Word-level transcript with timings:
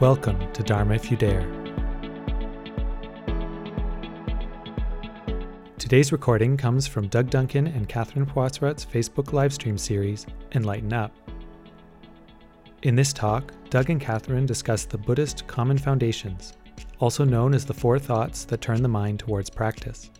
Welcome 0.00 0.52
to 0.52 0.62
Dharma 0.62 0.94
If 0.94 1.10
You 1.10 1.16
Dare. 1.16 1.44
Today's 5.76 6.12
recording 6.12 6.56
comes 6.56 6.86
from 6.86 7.08
Doug 7.08 7.30
Duncan 7.30 7.66
and 7.66 7.88
Catherine 7.88 8.24
Pawasarat's 8.24 8.86
Facebook 8.86 9.32
livestream 9.32 9.76
series, 9.76 10.24
Enlighten 10.52 10.92
Up. 10.92 11.12
In 12.82 12.94
this 12.94 13.12
talk, 13.12 13.52
Doug 13.70 13.90
and 13.90 14.00
Catherine 14.00 14.46
discuss 14.46 14.84
the 14.84 14.96
Buddhist 14.96 15.48
Common 15.48 15.78
Foundations, 15.78 16.52
also 17.00 17.24
known 17.24 17.52
as 17.52 17.64
the 17.64 17.74
four 17.74 17.98
thoughts 17.98 18.44
that 18.44 18.60
turn 18.60 18.82
the 18.82 18.88
mind 18.88 19.18
towards 19.18 19.50
practice. 19.50 20.12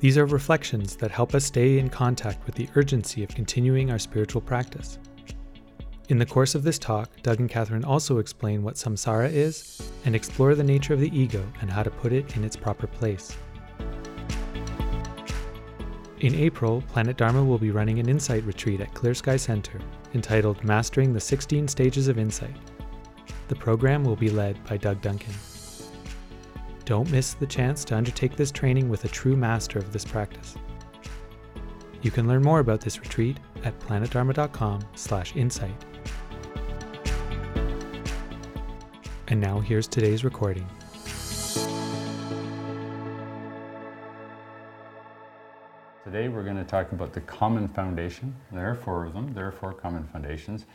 These 0.00 0.18
are 0.18 0.26
reflections 0.26 0.96
that 0.96 1.12
help 1.12 1.36
us 1.36 1.44
stay 1.44 1.78
in 1.78 1.88
contact 1.88 2.44
with 2.46 2.56
the 2.56 2.68
urgency 2.74 3.22
of 3.22 3.28
continuing 3.28 3.92
our 3.92 3.98
spiritual 4.00 4.40
practice. 4.40 4.98
In 6.10 6.18
the 6.18 6.26
course 6.26 6.54
of 6.56 6.64
this 6.64 6.76
talk, 6.76 7.08
Doug 7.22 7.38
and 7.38 7.48
Catherine 7.48 7.84
also 7.84 8.18
explain 8.18 8.64
what 8.64 8.74
samsara 8.74 9.32
is 9.32 9.92
and 10.04 10.16
explore 10.16 10.56
the 10.56 10.64
nature 10.64 10.92
of 10.92 10.98
the 10.98 11.16
ego 11.16 11.46
and 11.60 11.70
how 11.70 11.84
to 11.84 11.90
put 11.90 12.12
it 12.12 12.36
in 12.36 12.42
its 12.42 12.56
proper 12.56 12.88
place. 12.88 13.36
In 16.18 16.34
April, 16.34 16.82
Planet 16.88 17.16
Dharma 17.16 17.44
will 17.44 17.58
be 17.58 17.70
running 17.70 18.00
an 18.00 18.08
insight 18.08 18.42
retreat 18.42 18.80
at 18.80 18.92
Clear 18.92 19.14
Sky 19.14 19.36
Center 19.36 19.78
entitled 20.12 20.64
Mastering 20.64 21.12
the 21.12 21.20
16 21.20 21.68
Stages 21.68 22.08
of 22.08 22.18
Insight. 22.18 22.56
The 23.46 23.54
program 23.54 24.02
will 24.02 24.16
be 24.16 24.30
led 24.30 24.64
by 24.64 24.78
Doug 24.78 25.00
Duncan. 25.00 25.34
Don't 26.86 27.12
miss 27.12 27.34
the 27.34 27.46
chance 27.46 27.84
to 27.84 27.96
undertake 27.96 28.34
this 28.34 28.50
training 28.50 28.88
with 28.88 29.04
a 29.04 29.08
true 29.08 29.36
master 29.36 29.78
of 29.78 29.92
this 29.92 30.04
practice. 30.04 30.56
You 32.02 32.10
can 32.10 32.26
learn 32.26 32.42
more 32.42 32.58
about 32.58 32.80
this 32.80 32.98
retreat 32.98 33.38
at 33.62 33.78
planetdharma.com/insight. 33.78 35.84
And 39.30 39.40
now 39.40 39.60
here's 39.60 39.86
today's 39.86 40.24
recording. 40.24 40.66
Today 46.02 46.26
we're 46.26 46.42
going 46.42 46.56
to 46.56 46.64
talk 46.64 46.90
about 46.90 47.12
the 47.12 47.20
common 47.20 47.68
foundation. 47.68 48.34
There 48.50 48.68
are 48.68 48.74
four 48.74 49.04
of 49.04 49.12
them. 49.12 49.32
There 49.32 49.46
are 49.46 49.52
four 49.52 49.72
common 49.72 50.02
foundations. 50.08 50.66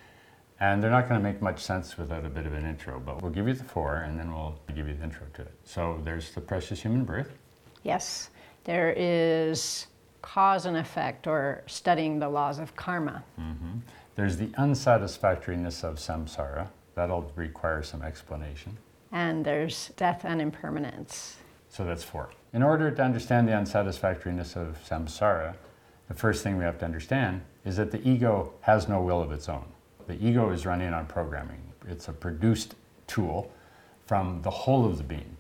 And 0.62 0.82
they're 0.82 0.90
not 0.90 1.10
going 1.10 1.22
to 1.22 1.24
make 1.30 1.42
much 1.42 1.60
sense 1.60 1.98
without 1.98 2.24
a 2.26 2.30
bit 2.30 2.46
of 2.46 2.54
an 2.54 2.66
intro, 2.66 2.98
but 2.98 3.22
we'll 3.22 3.32
give 3.32 3.46
you 3.46 3.54
the 3.54 3.66
four 3.66 3.98
and 3.98 4.18
then 4.18 4.34
we'll 4.34 4.58
give 4.74 4.88
you 4.88 4.94
the 4.94 5.04
intro 5.04 5.28
to 5.34 5.42
it. 5.42 5.54
So 5.66 6.00
there's 6.06 6.32
the 6.32 6.40
precious 6.40 6.82
human 6.82 7.04
birth. 7.04 7.38
Yes, 7.84 8.30
there 8.64 8.94
is 8.96 9.88
cause 10.22 10.66
and 10.66 10.78
effect 10.78 11.28
or 11.28 11.62
studying 11.68 12.20
the 12.20 12.30
laws 12.30 12.60
of 12.60 12.74
karma. 12.78 13.22
Mm-hmm. 13.38 13.80
There's 14.16 14.38
the 14.38 14.50
unsatisfactoriness 14.58 15.84
of 15.84 15.98
samsara. 15.98 16.70
That'll 16.96 17.32
require 17.36 17.84
some 17.84 18.02
explanation. 18.02 18.78
And 19.12 19.46
there's 19.46 19.92
death 19.98 20.26
and 20.26 20.42
impermanence. 20.42 21.38
So 21.70 21.84
that's 21.84 22.04
four. 22.04 22.30
In 22.54 22.64
order 22.64 22.90
to 22.90 23.04
understand 23.04 23.48
the 23.48 23.52
unsatisfactoriness 23.52 24.56
of 24.56 24.78
samsara, 24.88 25.56
the 26.08 26.14
first 26.14 26.44
thing 26.44 26.58
we 26.58 26.64
have 26.64 26.80
to 26.80 26.86
understand 26.86 27.42
is 27.66 27.78
that 27.78 27.92
the 27.92 28.08
ego 28.08 28.54
has 28.62 28.88
no 28.88 29.02
will 29.02 29.22
of 29.22 29.32
its 29.32 29.50
own. 29.50 29.66
The 30.08 30.24
ego 30.26 30.52
is 30.52 30.66
running 30.66 30.94
on 30.94 31.06
programming. 31.06 31.62
It's 31.88 32.08
a 32.08 32.14
produced 32.14 32.76
tool 33.08 33.52
from 34.06 34.42
the 34.42 34.52
whole 34.52 34.86
of 34.86 34.98
the 34.98 35.04
being. 35.04 35.36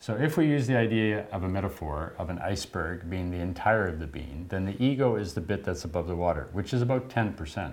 So 0.00 0.16
if 0.16 0.36
we 0.36 0.46
use 0.46 0.66
the 0.66 0.76
idea 0.76 1.26
of 1.30 1.44
a 1.44 1.48
metaphor 1.48 2.14
of 2.18 2.30
an 2.30 2.38
iceberg 2.38 3.08
being 3.08 3.30
the 3.30 3.38
entire 3.38 3.86
of 3.86 4.00
the 4.00 4.06
being, 4.06 4.46
then 4.48 4.64
the 4.64 4.82
ego 4.82 5.16
is 5.16 5.34
the 5.34 5.40
bit 5.40 5.62
that's 5.62 5.84
above 5.84 6.08
the 6.08 6.16
water, 6.16 6.48
which 6.52 6.72
is 6.72 6.82
about 6.82 7.08
10%. 7.08 7.72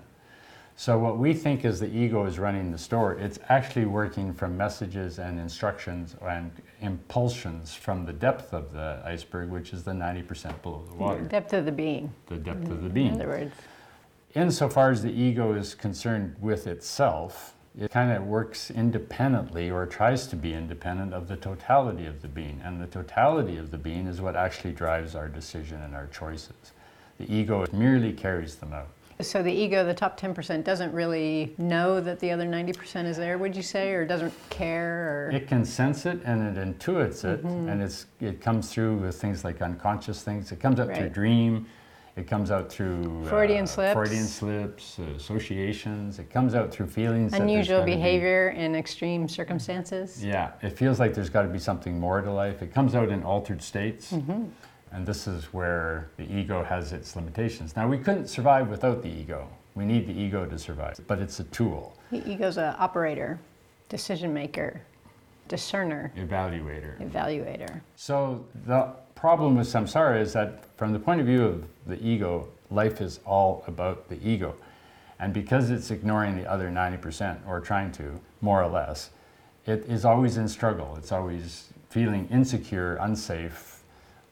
So 0.79 0.99
what 0.99 1.17
we 1.17 1.33
think 1.33 1.65
is 1.65 1.79
the 1.79 1.87
ego 1.87 2.25
is 2.25 2.37
running 2.37 2.71
the 2.71 2.77
store, 2.77 3.13
it's 3.13 3.39
actually 3.49 3.85
working 3.85 4.31
from 4.31 4.55
messages 4.55 5.17
and 5.17 5.39
instructions 5.39 6.15
and 6.21 6.51
impulsions 6.81 7.73
from 7.73 8.05
the 8.05 8.13
depth 8.13 8.53
of 8.53 8.71
the 8.73 9.01
iceberg, 9.03 9.49
which 9.49 9.73
is 9.73 9.83
the 9.83 9.91
90% 9.91 10.61
below 10.61 10.83
the 10.87 10.93
water. 10.93 11.23
The 11.23 11.29
depth 11.29 11.53
of 11.53 11.65
the 11.65 11.71
being. 11.71 12.13
The 12.27 12.37
depth 12.37 12.69
of 12.69 12.83
the 12.83 12.89
being. 12.89 13.07
In 13.07 13.13
other 13.15 13.27
words. 13.27 13.55
Insofar 14.35 14.91
as 14.91 15.01
the 15.01 15.11
ego 15.11 15.53
is 15.53 15.73
concerned 15.73 16.35
with 16.39 16.67
itself, 16.67 17.55
it 17.75 17.89
kind 17.89 18.11
of 18.11 18.25
works 18.25 18.69
independently 18.69 19.71
or 19.71 19.87
tries 19.87 20.27
to 20.27 20.35
be 20.35 20.53
independent 20.53 21.11
of 21.11 21.27
the 21.27 21.37
totality 21.37 22.05
of 22.05 22.21
the 22.21 22.27
being. 22.27 22.61
And 22.63 22.79
the 22.79 22.85
totality 22.85 23.57
of 23.57 23.71
the 23.71 23.79
being 23.79 24.05
is 24.05 24.21
what 24.21 24.35
actually 24.35 24.73
drives 24.73 25.15
our 25.15 25.27
decision 25.27 25.81
and 25.81 25.95
our 25.95 26.05
choices. 26.05 26.71
The 27.17 27.33
ego 27.33 27.65
merely 27.73 28.13
carries 28.13 28.57
them 28.57 28.73
out. 28.73 28.89
So 29.19 29.41
the 29.41 29.51
ego, 29.51 29.83
the 29.83 29.95
top 29.95 30.19
10%, 30.19 30.63
doesn't 30.63 30.93
really 30.93 31.55
know 31.57 31.99
that 31.99 32.19
the 32.19 32.29
other 32.29 32.45
90% 32.45 33.05
is 33.05 33.17
there, 33.17 33.39
would 33.39 33.55
you 33.55 33.63
say, 33.63 33.91
or 33.93 34.05
doesn't 34.05 34.33
care? 34.51 35.29
Or? 35.29 35.31
It 35.31 35.47
can 35.47 35.65
sense 35.65 36.05
it 36.05 36.21
and 36.23 36.55
it 36.55 36.61
intuits 36.61 37.25
it, 37.25 37.43
mm-hmm. 37.43 37.67
and 37.67 37.81
it's, 37.81 38.05
it 38.19 38.41
comes 38.41 38.71
through 38.71 38.97
with 38.97 39.19
things 39.19 39.43
like 39.43 39.61
unconscious 39.61 40.21
things. 40.21 40.51
It 40.51 40.59
comes 40.59 40.79
out 40.79 40.89
right. 40.89 40.97
through 40.97 41.09
dream, 41.09 41.65
it 42.17 42.25
comes 42.27 42.49
out 42.49 42.71
through 42.71 43.25
Freudian 43.25 43.65
uh, 43.65 43.67
slips, 43.67 43.93
Freudian 43.93 44.25
slips, 44.25 44.97
uh, 44.97 45.03
associations. 45.15 46.17
It 46.17 46.31
comes 46.31 46.55
out 46.55 46.71
through 46.71 46.87
feelings. 46.87 47.33
Unusual 47.33 47.83
behavior 47.83 48.51
be, 48.51 48.59
in 48.59 48.75
extreme 48.75 49.29
circumstances. 49.29 50.25
Yeah, 50.25 50.53
it 50.63 50.71
feels 50.71 50.99
like 50.99 51.13
there's 51.13 51.29
got 51.29 51.43
to 51.43 51.47
be 51.47 51.59
something 51.59 51.99
more 51.99 52.21
to 52.21 52.31
life. 52.31 52.63
It 52.63 52.73
comes 52.73 52.95
out 52.95 53.09
in 53.09 53.21
altered 53.23 53.61
states. 53.61 54.13
Mm-hmm. 54.13 54.45
And 54.91 55.05
this 55.05 55.27
is 55.27 55.45
where 55.53 56.09
the 56.17 56.23
ego 56.23 56.63
has 56.63 56.93
its 56.93 57.15
limitations. 57.15 57.75
Now, 57.75 57.87
we 57.87 57.97
couldn't 57.97 58.27
survive 58.27 58.69
without 58.69 59.03
the 59.03 59.09
ego. 59.09 59.47
We 59.75 59.85
need 59.85 60.07
the 60.07 60.19
ego 60.19 60.45
to 60.45 60.57
survive, 60.57 60.99
but 61.07 61.19
it's 61.19 61.39
a 61.39 61.43
tool. 61.45 61.95
The 62.11 62.27
ego's 62.27 62.57
an 62.57 62.73
operator, 62.79 63.39
decision 63.89 64.33
maker, 64.33 64.81
discerner, 65.47 66.11
evaluator. 66.17 66.99
Evaluator. 66.99 67.81
So 67.95 68.45
the 68.65 68.93
problem 69.13 69.55
with 69.55 69.67
samsara 69.67 70.19
is 70.19 70.33
that 70.33 70.65
from 70.77 70.93
the 70.93 70.99
point 70.99 71.19
of 71.21 71.27
view 71.27 71.43
of 71.45 71.65
the 71.85 72.01
ego, 72.03 72.47
life 72.71 73.01
is 73.01 73.19
all 73.25 73.63
about 73.67 74.09
the 74.09 74.17
ego. 74.27 74.55
And 75.19 75.33
because 75.33 75.69
it's 75.69 75.91
ignoring 75.91 76.37
the 76.37 76.49
other 76.49 76.69
90%, 76.69 77.39
or 77.47 77.59
trying 77.59 77.91
to, 77.93 78.19
more 78.41 78.63
or 78.63 78.69
less, 78.69 79.09
it 79.65 79.85
is 79.87 80.05
always 80.05 80.37
in 80.37 80.47
struggle. 80.47 80.95
It's 80.97 81.11
always 81.11 81.69
feeling 81.89 82.27
insecure, 82.31 82.95
unsafe, 82.97 83.76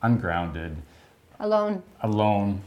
ungrounded, 0.06 0.76
alone, 1.40 1.82
alone, 2.02 2.62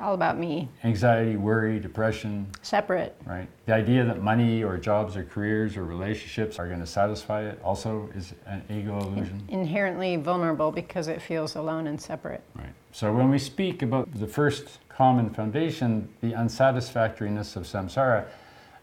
all 0.00 0.14
about 0.14 0.36
me, 0.36 0.68
anxiety, 0.82 1.36
worry, 1.36 1.78
depression, 1.78 2.46
separate. 2.62 3.14
Right. 3.24 3.46
The 3.66 3.74
idea 3.74 4.04
that 4.04 4.20
money 4.20 4.64
or 4.64 4.76
jobs 4.76 5.16
or 5.16 5.22
careers 5.24 5.76
or 5.76 5.84
relationships 5.84 6.58
are 6.58 6.66
going 6.66 6.80
to 6.80 6.86
satisfy 6.86 7.42
it 7.42 7.60
also 7.62 8.10
is 8.16 8.34
an 8.46 8.62
ego 8.68 8.98
illusion. 8.98 9.40
In- 9.48 9.60
inherently 9.60 10.16
vulnerable 10.16 10.72
because 10.72 11.06
it 11.06 11.22
feels 11.22 11.54
alone 11.54 11.86
and 11.86 12.00
separate. 12.00 12.42
Right. 12.56 12.74
So 12.90 13.12
when 13.12 13.30
we 13.30 13.38
speak 13.38 13.82
about 13.82 14.12
the 14.12 14.26
first 14.26 14.80
common 14.88 15.30
foundation, 15.30 16.08
the 16.22 16.32
unsatisfactoriness 16.32 17.54
of 17.54 17.64
samsara, 17.64 18.26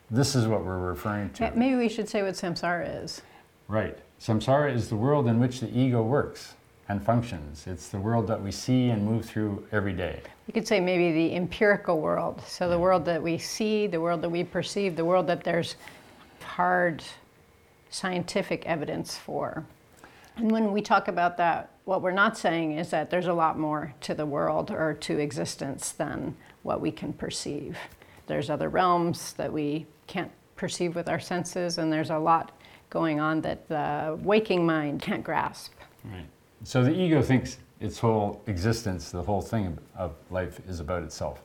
this 0.10 0.34
is 0.34 0.48
what 0.48 0.64
we're 0.64 0.80
referring 0.80 1.30
to. 1.32 1.52
Maybe 1.56 1.76
we 1.76 1.90
should 1.90 2.08
say 2.08 2.22
what 2.24 2.36
samsara 2.36 3.04
is. 3.04 3.22
Right. 3.68 3.98
Samsara 4.20 4.74
is 4.74 4.88
the 4.88 4.96
world 4.96 5.28
in 5.28 5.40
which 5.40 5.60
the 5.60 5.78
ego 5.78 6.02
works 6.04 6.54
and 6.92 7.04
functions. 7.04 7.66
It's 7.68 7.88
the 7.88 8.00
world 8.00 8.28
that 8.28 8.42
we 8.42 8.52
see 8.52 8.90
and 8.90 9.04
move 9.04 9.26
through 9.26 9.66
every 9.72 9.94
day. 9.94 10.22
You 10.48 10.54
could 10.54 10.68
say 10.68 10.80
maybe 10.82 11.12
the 11.14 11.36
empirical 11.36 12.02
world. 12.02 12.42
So 12.46 12.70
the 12.70 12.78
world 12.78 13.06
that 13.06 13.24
we 13.24 13.38
see, 13.38 13.88
the 13.88 14.02
world 14.02 14.22
that 14.22 14.30
we 14.30 14.44
perceive, 14.44 14.98
the 14.98 15.06
world 15.06 15.26
that 15.28 15.44
there's 15.44 15.76
hard 16.44 17.02
scientific 17.90 18.66
evidence 18.66 19.18
for. 19.18 19.66
And 20.36 20.52
when 20.52 20.72
we 20.74 20.82
talk 20.82 21.08
about 21.08 21.38
that, 21.38 21.72
what 21.86 22.02
we're 22.02 22.12
not 22.12 22.38
saying 22.38 22.78
is 22.78 22.90
that 22.90 23.10
there's 23.10 23.28
a 23.28 23.34
lot 23.34 23.58
more 23.58 23.94
to 24.02 24.14
the 24.14 24.26
world 24.26 24.70
or 24.70 24.94
to 24.94 25.18
existence 25.18 25.92
than 25.92 26.36
what 26.64 26.82
we 26.82 26.92
can 26.92 27.14
perceive. 27.14 27.78
There's 28.28 28.50
other 28.50 28.70
realms 28.70 29.34
that 29.34 29.52
we 29.52 29.86
can't 30.08 30.32
perceive 30.58 30.96
with 30.96 31.10
our 31.10 31.20
senses, 31.20 31.78
and 31.78 31.92
there's 31.92 32.12
a 32.12 32.20
lot 32.20 32.52
going 32.90 33.20
on 33.20 33.42
that 33.42 33.68
the 33.68 34.18
waking 34.22 34.66
mind 34.66 35.02
can't 35.02 35.24
grasp. 35.24 35.74
Right. 36.04 36.26
So 36.64 36.84
the 36.84 36.92
ego 36.92 37.24
thinks 37.24 37.58
its 37.80 37.98
whole 37.98 38.44
existence, 38.46 39.10
the 39.10 39.24
whole 39.24 39.42
thing 39.42 39.80
of 39.96 40.14
life 40.30 40.62
is 40.68 40.80
about 40.80 41.02
itself. 41.02 41.42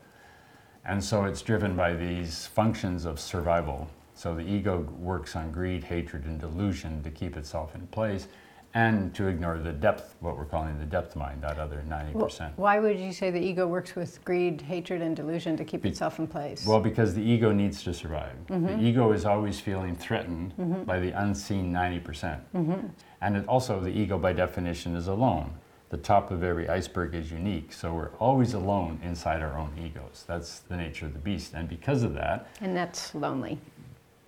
And 0.84 1.02
so 1.02 1.24
it's 1.24 1.40
driven 1.40 1.74
by 1.74 1.94
these 1.94 2.46
functions 2.46 3.06
of 3.06 3.18
survival. 3.18 3.88
So 4.14 4.34
the 4.34 4.42
ego 4.42 4.80
works 4.98 5.34
on 5.34 5.52
greed, 5.52 5.84
hatred, 5.84 6.26
and 6.26 6.38
delusion 6.38 7.02
to 7.02 7.10
keep 7.10 7.36
itself 7.36 7.74
in 7.74 7.86
place 7.86 8.28
and 8.76 9.14
to 9.14 9.26
ignore 9.26 9.56
the 9.56 9.72
depth, 9.72 10.16
what 10.20 10.36
we're 10.36 10.44
calling 10.44 10.78
the 10.78 10.84
depth 10.84 11.16
mind, 11.16 11.42
that 11.42 11.58
other 11.58 11.82
90. 11.88 12.12
Well, 12.12 12.30
why 12.56 12.78
would 12.78 13.00
you 13.00 13.10
say 13.10 13.30
the 13.30 13.40
ego 13.40 13.66
works 13.66 13.96
with 13.96 14.22
greed, 14.22 14.60
hatred, 14.60 15.00
and 15.00 15.16
delusion 15.16 15.56
to 15.56 15.64
keep 15.64 15.80
Be- 15.80 15.88
itself 15.88 16.18
in 16.18 16.26
place? 16.26 16.66
Well, 16.66 16.80
because 16.80 17.14
the 17.14 17.22
ego 17.22 17.52
needs 17.52 17.82
to 17.84 17.94
survive. 17.94 18.36
Mm-hmm. 18.48 18.66
The 18.66 18.86
ego 18.86 19.12
is 19.12 19.24
always 19.24 19.58
feeling 19.58 19.96
threatened 19.96 20.52
mm-hmm. 20.58 20.82
by 20.82 21.00
the 21.00 21.10
unseen 21.12 21.72
90%. 21.72 22.04
percent 22.04 22.52
mm-hmm. 22.52 22.88
And 23.22 23.36
it 23.38 23.48
also, 23.48 23.80
the 23.80 23.88
ego 23.88 24.18
by 24.18 24.34
definition 24.34 24.94
is 24.94 25.08
alone. 25.08 25.54
The 25.88 25.96
top 25.96 26.30
of 26.30 26.42
every 26.42 26.68
iceberg 26.68 27.14
is 27.14 27.32
unique, 27.32 27.72
so 27.72 27.94
we're 27.94 28.10
always 28.18 28.52
alone 28.52 29.00
inside 29.02 29.40
our 29.40 29.56
own 29.56 29.72
egos. 29.80 30.24
That's 30.26 30.58
the 30.58 30.76
nature 30.76 31.06
of 31.06 31.14
the 31.14 31.18
beast. 31.18 31.54
And 31.54 31.66
because 31.66 32.02
of 32.02 32.12
that. 32.14 32.48
And 32.60 32.76
that's 32.76 33.14
lonely. 33.14 33.58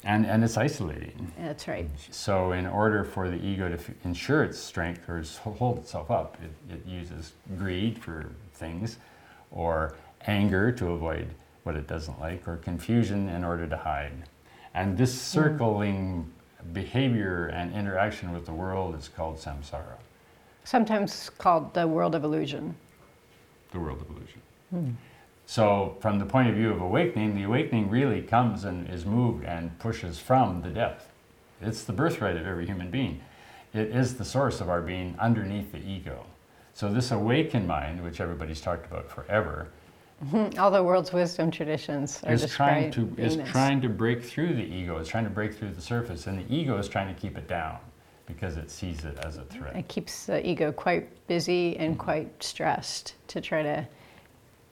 And, 0.09 0.25
and 0.25 0.43
it's 0.43 0.57
isolating. 0.57 1.31
That's 1.39 1.69
right. 1.69 1.87
So, 2.11 2.53
in 2.53 2.67
order 2.67 3.05
for 3.05 3.29
the 3.29 3.37
ego 3.37 3.69
to 3.69 3.75
f- 3.75 3.91
ensure 4.05 4.43
its 4.43 4.59
strength 4.59 5.07
or 5.07 5.19
s- 5.19 5.37
hold 5.37 5.77
itself 5.77 6.11
up, 6.11 6.39
it, 6.43 6.73
it 6.75 6.87
uses 6.87 7.35
greed 7.59 7.99
for 7.99 8.31
things, 8.55 8.97
or 9.51 9.95
anger 10.27 10.73
to 10.73 10.93
avoid 10.93 11.29
what 11.65 11.77
it 11.77 11.87
doesn't 11.87 12.19
like, 12.19 12.49
or 12.49 12.57
confusion 12.57 13.29
in 13.29 13.45
order 13.45 13.67
to 13.67 13.77
hide. 13.77 14.15
And 14.73 14.97
this 14.97 15.13
circling 15.13 16.33
behavior 16.73 17.49
and 17.49 17.75
interaction 17.75 18.33
with 18.33 18.47
the 18.47 18.53
world 18.55 18.95
is 18.95 19.09
called 19.09 19.37
samsara, 19.37 19.99
Sometimes 20.65 21.29
called 21.37 21.75
the 21.75 21.87
world 21.87 22.15
of 22.15 22.25
illusion. 22.25 22.75
the 23.73 23.79
world 23.79 24.01
of 24.01 24.09
illusion. 24.09 24.41
Hmm. 24.71 24.91
So, 25.49 25.97
from 26.01 26.19
the 26.19 26.27
point 26.27 26.51
of 26.51 26.57
view 26.57 26.71
of 26.71 26.83
awakening, 26.83 27.35
the 27.35 27.45
awakening 27.45 27.89
really 27.89 28.21
comes 28.21 28.65
and 28.65 28.87
is 28.91 29.07
moved 29.07 29.47
and 29.47 29.79
pushes 29.79 30.19
from 30.19 30.61
the 30.61 30.69
depth. 30.69 31.09
It's 31.63 31.85
the 31.85 31.95
birthright 31.95 32.37
of 32.37 32.47
every 32.47 32.67
human 32.67 32.91
being. 32.91 33.23
It 33.73 33.89
is 33.89 34.19
the 34.19 34.27
source 34.27 34.61
of 34.61 34.69
our 34.69 34.83
being 34.83 35.17
underneath 35.19 35.73
the 35.73 35.79
ego. 35.79 36.27
So, 36.75 36.93
this 36.93 37.11
awakened 37.13 37.67
mind, 37.67 38.05
which 38.05 38.21
everybody's 38.21 38.61
talked 38.61 38.85
about 38.85 39.11
forever, 39.11 39.69
All 40.59 40.71
the 40.71 40.83
world's 40.83 41.15
wisdom 41.15 41.51
traditions 41.51 42.23
are 42.25 42.33
is 42.35 42.45
trying 42.53 42.91
to 42.91 43.11
is 43.17 43.39
this. 43.39 43.49
trying 43.49 43.81
to 43.81 43.89
break 43.89 44.23
through 44.23 44.53
the 44.53 44.65
ego. 44.65 44.99
It's 44.99 45.09
trying 45.09 45.25
to 45.25 45.31
break 45.31 45.55
through 45.55 45.71
the 45.71 45.81
surface, 45.81 46.27
and 46.27 46.39
the 46.39 46.55
ego 46.55 46.77
is 46.77 46.89
trying 46.89 47.15
to 47.15 47.19
keep 47.19 47.39
it 47.39 47.49
down 47.49 47.79
because 48.27 48.59
it 48.59 48.71
sees 48.71 49.07
it 49.07 49.17
as 49.25 49.39
a 49.39 49.45
threat. 49.45 49.75
It 49.75 49.89
keeps 49.89 50.27
the 50.27 50.47
ego 50.47 50.73
quite 50.73 51.27
busy 51.27 51.75
and 51.79 51.95
mm-hmm. 51.95 52.03
quite 52.03 52.43
stressed 52.43 53.15
to 53.29 53.41
try 53.41 53.63
to 53.63 53.89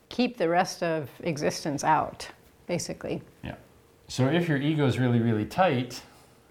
keep 0.09 0.37
the 0.37 0.49
rest 0.49 0.83
of 0.83 1.11
existence 1.21 1.85
out, 1.85 2.29
basically. 2.67 3.23
Yeah. 3.43 3.57
So 4.09 4.27
if 4.27 4.49
your 4.49 4.59
ego 4.59 4.87
is 4.87 4.99
really, 4.99 5.21
really 5.21 5.45
tight 5.45 6.03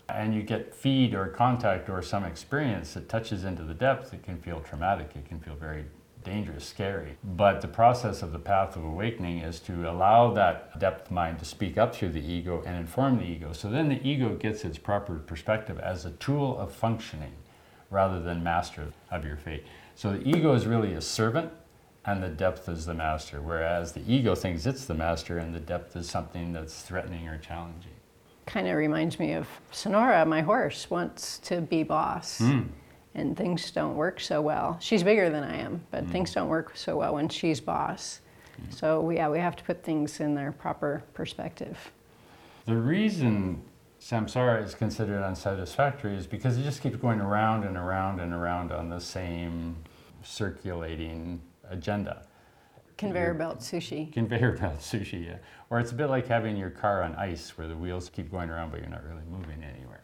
and 0.10 0.36
you 0.36 0.44
get 0.44 0.76
feed 0.76 1.14
or 1.14 1.28
contact 1.28 1.90
or 1.90 2.02
some 2.02 2.26
experience 2.26 2.94
that 2.94 3.10
touches 3.10 3.44
into 3.44 3.64
the 3.64 3.74
depth, 3.74 4.14
it 4.14 4.24
can 4.24 4.38
feel 4.38 4.60
traumatic. 4.60 5.12
It 5.16 5.28
can 5.28 5.40
feel 5.40 5.56
very 5.56 5.86
dangerous, 6.24 6.66
scary. 6.66 7.18
But 7.24 7.62
the 7.62 7.68
process 7.68 8.22
of 8.22 8.32
the 8.32 8.40
path 8.40 8.76
of 8.76 8.84
awakening 8.84 9.40
is 9.40 9.60
to 9.62 9.90
allow 9.90 10.34
that 10.34 10.78
depth 10.80 11.10
mind 11.12 11.40
to 11.40 11.46
speak 11.46 11.78
up 11.78 11.96
through 11.96 12.10
the 12.10 12.20
ego 12.20 12.62
and 12.66 12.76
inform 12.76 13.20
the 13.20 13.24
ego. 13.24 13.54
So 13.54 13.70
then 13.70 13.88
the 13.90 14.06
ego 14.06 14.36
gets 14.36 14.66
its 14.66 14.78
proper 14.78 15.16
perspective 15.16 15.80
as 15.80 16.04
a 16.04 16.12
tool 16.12 16.58
of 16.58 16.74
functioning 16.74 17.34
rather 17.90 18.20
than 18.20 18.44
master 18.44 18.92
of 19.12 19.24
your 19.24 19.38
fate. 19.38 19.64
So 19.96 20.14
the 20.14 20.28
ego 20.28 20.54
is 20.54 20.66
really 20.66 20.94
a 20.94 21.02
servant 21.02 21.52
and 22.06 22.22
the 22.22 22.30
depth 22.30 22.70
is 22.70 22.86
the 22.86 22.94
master, 22.94 23.42
whereas 23.42 23.94
the 23.94 24.02
ego 24.12 24.36
thinks 24.36 24.66
it's 24.66 24.86
the 24.86 24.94
master 24.94 25.40
and 25.40 25.54
the 25.54 25.60
depth 25.60 25.96
is 25.96 26.08
something 26.08 26.54
that's 26.54 26.84
threatening 26.84 27.28
or 27.28 27.38
challenging. 27.40 27.92
Kind 28.46 28.68
of 28.68 28.76
reminds 28.76 29.20
me 29.20 29.34
of 29.34 29.48
Sonora, 29.72 30.24
my 30.26 30.42
horse, 30.42 30.90
wants 30.90 31.40
to 31.40 31.62
be 31.62 31.82
boss. 31.84 32.38
Hmm. 32.38 32.64
And 33.16 33.36
things 33.36 33.72
don't 33.72 33.96
work 33.96 34.20
so 34.20 34.42
well. 34.42 34.78
She's 34.82 35.02
bigger 35.02 35.30
than 35.30 35.44
I 35.44 35.58
am, 35.58 35.82
but 35.90 36.04
hmm. 36.04 36.12
things 36.12 36.34
don't 36.34 36.50
work 36.50 36.76
so 36.76 36.98
well 36.98 37.16
when 37.16 37.30
she's 37.30 37.60
boss. 37.60 38.20
Hmm. 38.58 38.72
So, 38.72 39.10
yeah, 39.10 39.30
we 39.30 39.40
have 39.40 39.56
to 39.56 39.64
put 39.64 39.84
things 39.84 40.20
in 40.20 40.36
their 40.36 40.52
proper 40.52 41.04
perspective. 41.14 41.92
The 42.66 42.76
reason 42.76 43.64
samsara 44.00 44.64
is 44.64 44.76
considered 44.76 45.24
unsatisfactory 45.24 46.16
is 46.16 46.28
because 46.28 46.58
it 46.58 46.64
just 46.64 46.82
keeps 46.82 46.98
going 46.98 47.20
around 47.20 47.64
and 47.64 47.78
around 47.78 48.20
and 48.20 48.34
around 48.34 48.72
on 48.72 48.90
the 48.90 49.00
same 49.00 49.78
circulating 50.22 51.42
agenda. 51.70 52.26
Conveyor 52.98 53.34
belt 53.34 53.60
sushi. 53.60 54.12
Conveyor 54.14 54.58
belt 54.58 54.80
sushi, 54.80 55.26
yeah. 55.26 55.38
Or 55.70 55.80
it's 55.80 55.92
a 55.92 55.96
bit 55.96 56.10
like 56.10 56.28
having 56.28 56.56
your 56.56 56.70
car 56.70 57.04
on 57.04 57.16
ice 57.16 57.58
where 57.58 57.68
the 57.68 57.76
wheels 57.76 58.10
keep 58.10 58.32
going 58.32 58.50
around 58.50 58.72
but 58.72 58.80
you're 58.80 58.90
not 58.90 59.04
really 59.04 59.24
moving 59.30 59.64
anywhere. 59.64 60.02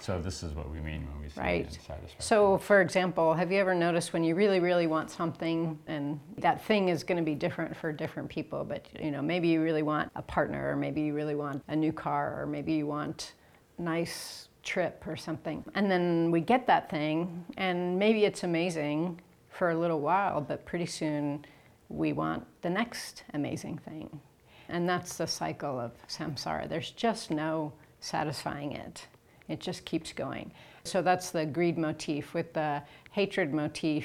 So 0.00 0.20
this 0.20 0.42
is 0.42 0.52
what 0.54 0.68
we 0.68 0.80
mean 0.80 1.06
when 1.12 1.22
we 1.22 1.28
say 1.28 1.40
Right. 1.40 1.78
So, 2.18 2.58
for 2.58 2.80
example, 2.80 3.34
have 3.34 3.52
you 3.52 3.60
ever 3.60 3.72
noticed 3.72 4.12
when 4.12 4.24
you 4.24 4.34
really, 4.34 4.58
really 4.58 4.88
want 4.88 5.10
something, 5.10 5.78
and 5.86 6.18
that 6.38 6.64
thing 6.64 6.88
is 6.88 7.04
going 7.04 7.18
to 7.18 7.22
be 7.22 7.36
different 7.36 7.76
for 7.76 7.92
different 7.92 8.28
people, 8.28 8.64
but 8.64 8.88
you 9.00 9.12
know, 9.12 9.22
maybe 9.22 9.46
you 9.46 9.62
really 9.62 9.82
want 9.82 10.10
a 10.16 10.22
partner, 10.22 10.70
or 10.70 10.76
maybe 10.76 11.02
you 11.02 11.14
really 11.14 11.36
want 11.36 11.62
a 11.68 11.76
new 11.76 11.92
car, 11.92 12.40
or 12.40 12.46
maybe 12.46 12.72
you 12.72 12.86
want 12.86 13.34
nice 13.78 14.48
trip 14.64 15.04
or 15.06 15.16
something. 15.16 15.64
And 15.76 15.88
then 15.88 16.32
we 16.32 16.40
get 16.40 16.66
that 16.66 16.90
thing, 16.90 17.44
and 17.56 17.96
maybe 17.96 18.24
it's 18.24 18.42
amazing 18.42 19.20
for 19.62 19.70
a 19.70 19.78
little 19.78 20.00
while, 20.00 20.40
but 20.40 20.64
pretty 20.64 20.86
soon 20.86 21.44
we 21.88 22.12
want 22.12 22.44
the 22.62 22.68
next 22.68 23.22
amazing 23.32 23.78
thing. 23.78 24.20
And 24.68 24.88
that's 24.88 25.16
the 25.16 25.26
cycle 25.28 25.78
of 25.78 25.92
samsara. 26.08 26.68
There's 26.68 26.90
just 26.90 27.30
no 27.30 27.72
satisfying 28.00 28.72
it. 28.72 29.06
It 29.46 29.60
just 29.60 29.84
keeps 29.84 30.12
going. 30.12 30.50
So 30.82 31.00
that's 31.00 31.30
the 31.30 31.46
greed 31.46 31.78
motif. 31.78 32.34
With 32.34 32.52
the 32.54 32.82
hatred 33.12 33.54
motif, 33.54 34.04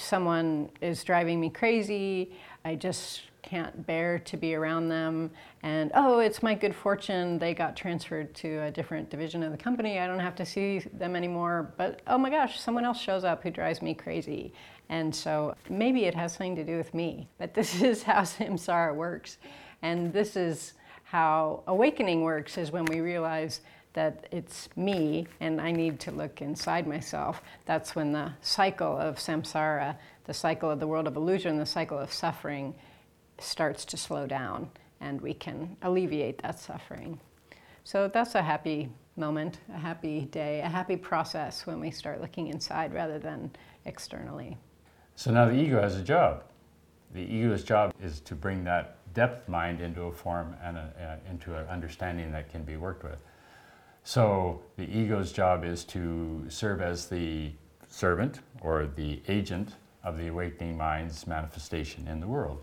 someone 0.00 0.70
is 0.80 1.04
driving 1.04 1.40
me 1.40 1.50
crazy. 1.50 2.32
I 2.64 2.74
just 2.74 3.22
can't 3.42 3.86
bear 3.86 4.18
to 4.18 4.36
be 4.36 4.54
around 4.54 4.88
them. 4.88 5.30
And 5.62 5.90
oh, 5.94 6.18
it's 6.18 6.42
my 6.42 6.54
good 6.54 6.74
fortune. 6.74 7.38
They 7.38 7.54
got 7.54 7.76
transferred 7.76 8.34
to 8.36 8.62
a 8.64 8.70
different 8.70 9.10
division 9.10 9.42
of 9.42 9.52
the 9.52 9.58
company. 9.58 9.98
I 9.98 10.06
don't 10.06 10.20
have 10.20 10.34
to 10.36 10.46
see 10.46 10.80
them 10.92 11.16
anymore. 11.16 11.72
But 11.76 12.02
oh 12.06 12.18
my 12.18 12.30
gosh, 12.30 12.60
someone 12.60 12.84
else 12.84 13.00
shows 13.00 13.24
up 13.24 13.42
who 13.42 13.50
drives 13.50 13.82
me 13.82 13.94
crazy. 13.94 14.52
And 14.88 15.14
so 15.14 15.54
maybe 15.68 16.04
it 16.04 16.14
has 16.14 16.32
something 16.32 16.56
to 16.56 16.64
do 16.64 16.76
with 16.76 16.92
me. 16.94 17.28
But 17.38 17.54
this 17.54 17.80
is 17.80 18.02
how 18.02 18.22
samsara 18.22 18.94
works. 18.94 19.38
And 19.82 20.12
this 20.12 20.36
is 20.36 20.74
how 21.04 21.62
awakening 21.66 22.22
works 22.22 22.58
is 22.58 22.70
when 22.70 22.84
we 22.84 23.00
realize 23.00 23.60
that 23.92 24.26
it's 24.30 24.68
me 24.76 25.26
and 25.40 25.60
I 25.60 25.72
need 25.72 25.98
to 26.00 26.12
look 26.12 26.40
inside 26.42 26.86
myself. 26.86 27.42
That's 27.66 27.96
when 27.96 28.12
the 28.12 28.32
cycle 28.40 28.96
of 28.96 29.16
samsara, 29.16 29.96
the 30.24 30.34
cycle 30.34 30.70
of 30.70 30.80
the 30.80 30.86
world 30.86 31.06
of 31.06 31.16
illusion, 31.16 31.58
the 31.58 31.66
cycle 31.66 31.98
of 31.98 32.12
suffering 32.12 32.74
starts 33.38 33.84
to 33.86 33.96
slow 33.96 34.26
down 34.26 34.70
and 35.00 35.20
we 35.20 35.34
can 35.34 35.76
alleviate 35.82 36.42
that 36.42 36.58
suffering. 36.58 37.18
So 37.84 38.08
that's 38.08 38.34
a 38.34 38.42
happy 38.42 38.90
moment, 39.16 39.58
a 39.74 39.78
happy 39.78 40.22
day, 40.26 40.60
a 40.60 40.68
happy 40.68 40.96
process 40.96 41.66
when 41.66 41.80
we 41.80 41.90
start 41.90 42.20
looking 42.20 42.48
inside 42.48 42.94
rather 42.94 43.18
than 43.18 43.50
externally. 43.84 44.56
So 45.16 45.30
now 45.30 45.46
the 45.46 45.54
ego 45.54 45.80
has 45.80 45.96
a 45.96 46.02
job. 46.02 46.44
The 47.12 47.22
ego's 47.22 47.64
job 47.64 47.92
is 48.00 48.20
to 48.20 48.34
bring 48.34 48.62
that 48.64 48.96
depth 49.14 49.48
mind 49.48 49.80
into 49.80 50.02
a 50.02 50.12
form 50.12 50.54
and 50.62 50.76
a, 50.76 51.18
uh, 51.26 51.30
into 51.30 51.56
an 51.56 51.66
understanding 51.66 52.30
that 52.32 52.50
can 52.50 52.62
be 52.62 52.76
worked 52.76 53.02
with. 53.02 53.20
So 54.02 54.62
the 54.76 54.84
ego's 54.84 55.32
job 55.32 55.64
is 55.64 55.84
to 55.86 56.44
serve 56.48 56.80
as 56.80 57.08
the 57.08 57.52
servant 57.88 58.40
or 58.60 58.86
the 58.86 59.22
agent 59.28 59.74
of 60.02 60.18
the 60.18 60.28
awakening 60.28 60.76
mind's 60.76 61.26
manifestation 61.26 62.08
in 62.08 62.20
the 62.20 62.26
world. 62.26 62.62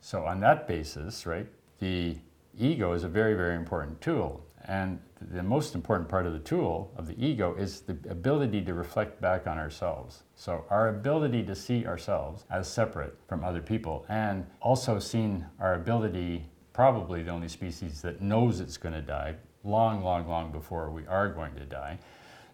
So 0.00 0.26
on 0.26 0.40
that 0.40 0.66
basis, 0.66 1.26
right, 1.26 1.46
the 1.78 2.16
ego 2.58 2.92
is 2.92 3.04
a 3.04 3.08
very, 3.08 3.34
very 3.34 3.56
important 3.56 4.00
tool. 4.00 4.44
And 4.64 5.00
the 5.20 5.42
most 5.42 5.74
important 5.74 6.08
part 6.08 6.26
of 6.26 6.32
the 6.32 6.38
tool 6.38 6.92
of 6.96 7.06
the 7.06 7.24
ego 7.24 7.54
is 7.54 7.80
the 7.80 7.96
ability 8.08 8.62
to 8.62 8.74
reflect 8.74 9.20
back 9.20 9.46
on 9.46 9.58
ourselves. 9.58 10.22
So, 10.36 10.64
our 10.70 10.88
ability 10.88 11.42
to 11.44 11.54
see 11.54 11.86
ourselves 11.86 12.44
as 12.50 12.68
separate 12.68 13.18
from 13.28 13.44
other 13.44 13.60
people, 13.60 14.04
and 14.08 14.46
also 14.60 14.98
seeing 14.98 15.44
our 15.58 15.74
ability, 15.74 16.46
probably 16.72 17.22
the 17.22 17.30
only 17.30 17.48
species 17.48 18.02
that 18.02 18.20
knows 18.20 18.60
it's 18.60 18.76
going 18.76 18.94
to 18.94 19.02
die, 19.02 19.34
long, 19.64 20.02
long, 20.02 20.28
long 20.28 20.52
before 20.52 20.90
we 20.90 21.06
are 21.06 21.28
going 21.28 21.54
to 21.54 21.64
die. 21.64 21.98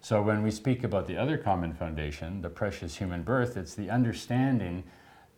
So, 0.01 0.23
when 0.23 0.43
we 0.43 0.51
speak 0.51 0.85
about 0.85 1.07
the 1.07 1.17
other 1.17 1.37
common 1.37 1.75
foundation, 1.75 2.41
the 2.41 2.49
precious 2.49 2.97
human 2.97 3.23
birth, 3.23 3.57
it's 3.57 3.75
the 3.75 3.91
understanding 3.91 4.85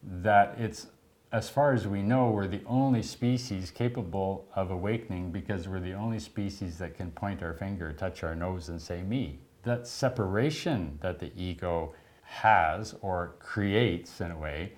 that 0.03 0.55
it's 0.59 0.87
as 1.33 1.49
far 1.49 1.73
as 1.73 1.87
we 1.87 2.03
know, 2.03 2.31
we're 2.31 2.49
the 2.49 2.63
only 2.67 3.03
species 3.03 3.71
capable 3.71 4.49
of 4.57 4.71
awakening 4.73 5.31
because 5.31 5.69
we're 5.69 5.81
the 5.81 5.93
only 5.93 6.19
species 6.19 6.77
that 6.79 6.97
can 6.97 7.13
point 7.13 7.43
our 7.43 7.55
finger, 7.55 7.93
touch 7.93 8.25
our 8.25 8.35
nose, 8.35 8.69
and 8.69 8.83
say, 8.83 9.03
me. 9.03 9.39
That 9.63 9.87
separation 9.87 10.99
that 11.03 11.21
the 11.21 11.31
ego 11.37 11.95
has 12.23 12.97
or 13.01 13.35
creates 13.39 14.21
in 14.21 14.33
a 14.33 14.39
way 14.39 14.73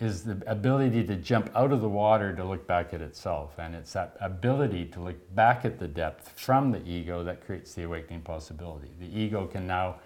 is 0.00 0.24
the 0.24 0.42
ability 0.46 1.04
to 1.04 1.16
jump 1.16 1.50
out 1.54 1.72
of 1.72 1.80
the 1.80 1.88
water 1.88 2.34
to 2.34 2.44
look 2.44 2.66
back 2.66 2.94
at 2.94 3.00
itself. 3.00 3.58
And 3.58 3.74
it's 3.74 3.92
that 3.92 4.16
ability 4.20 4.86
to 4.86 5.00
look 5.00 5.34
back 5.34 5.64
at 5.64 5.78
the 5.78 5.88
depth 5.88 6.32
from 6.36 6.72
the 6.72 6.82
ego 6.88 7.22
that 7.24 7.44
creates 7.44 7.74
the 7.74 7.82
awakening 7.82 8.22
possibility. 8.22 8.90
The 8.98 9.18
ego 9.18 9.46
can 9.46 9.66
now 9.66 9.96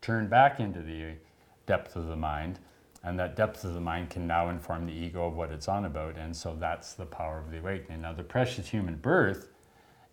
turn 0.00 0.28
back 0.28 0.60
into 0.60 0.80
the 0.80 1.12
depth 1.66 1.96
of 1.96 2.06
the 2.06 2.16
mind 2.16 2.58
and 3.04 3.18
that 3.18 3.36
depth 3.36 3.64
of 3.64 3.74
the 3.74 3.80
mind 3.80 4.10
can 4.10 4.26
now 4.26 4.48
inform 4.48 4.86
the 4.86 4.92
ego 4.92 5.26
of 5.26 5.36
what 5.36 5.50
it's 5.50 5.68
on 5.68 5.84
about 5.84 6.16
and 6.16 6.34
so 6.34 6.56
that's 6.58 6.94
the 6.94 7.06
power 7.06 7.38
of 7.38 7.50
the 7.50 7.58
awakening 7.58 8.02
now 8.02 8.12
the 8.12 8.22
precious 8.22 8.68
human 8.68 8.96
birth 8.96 9.48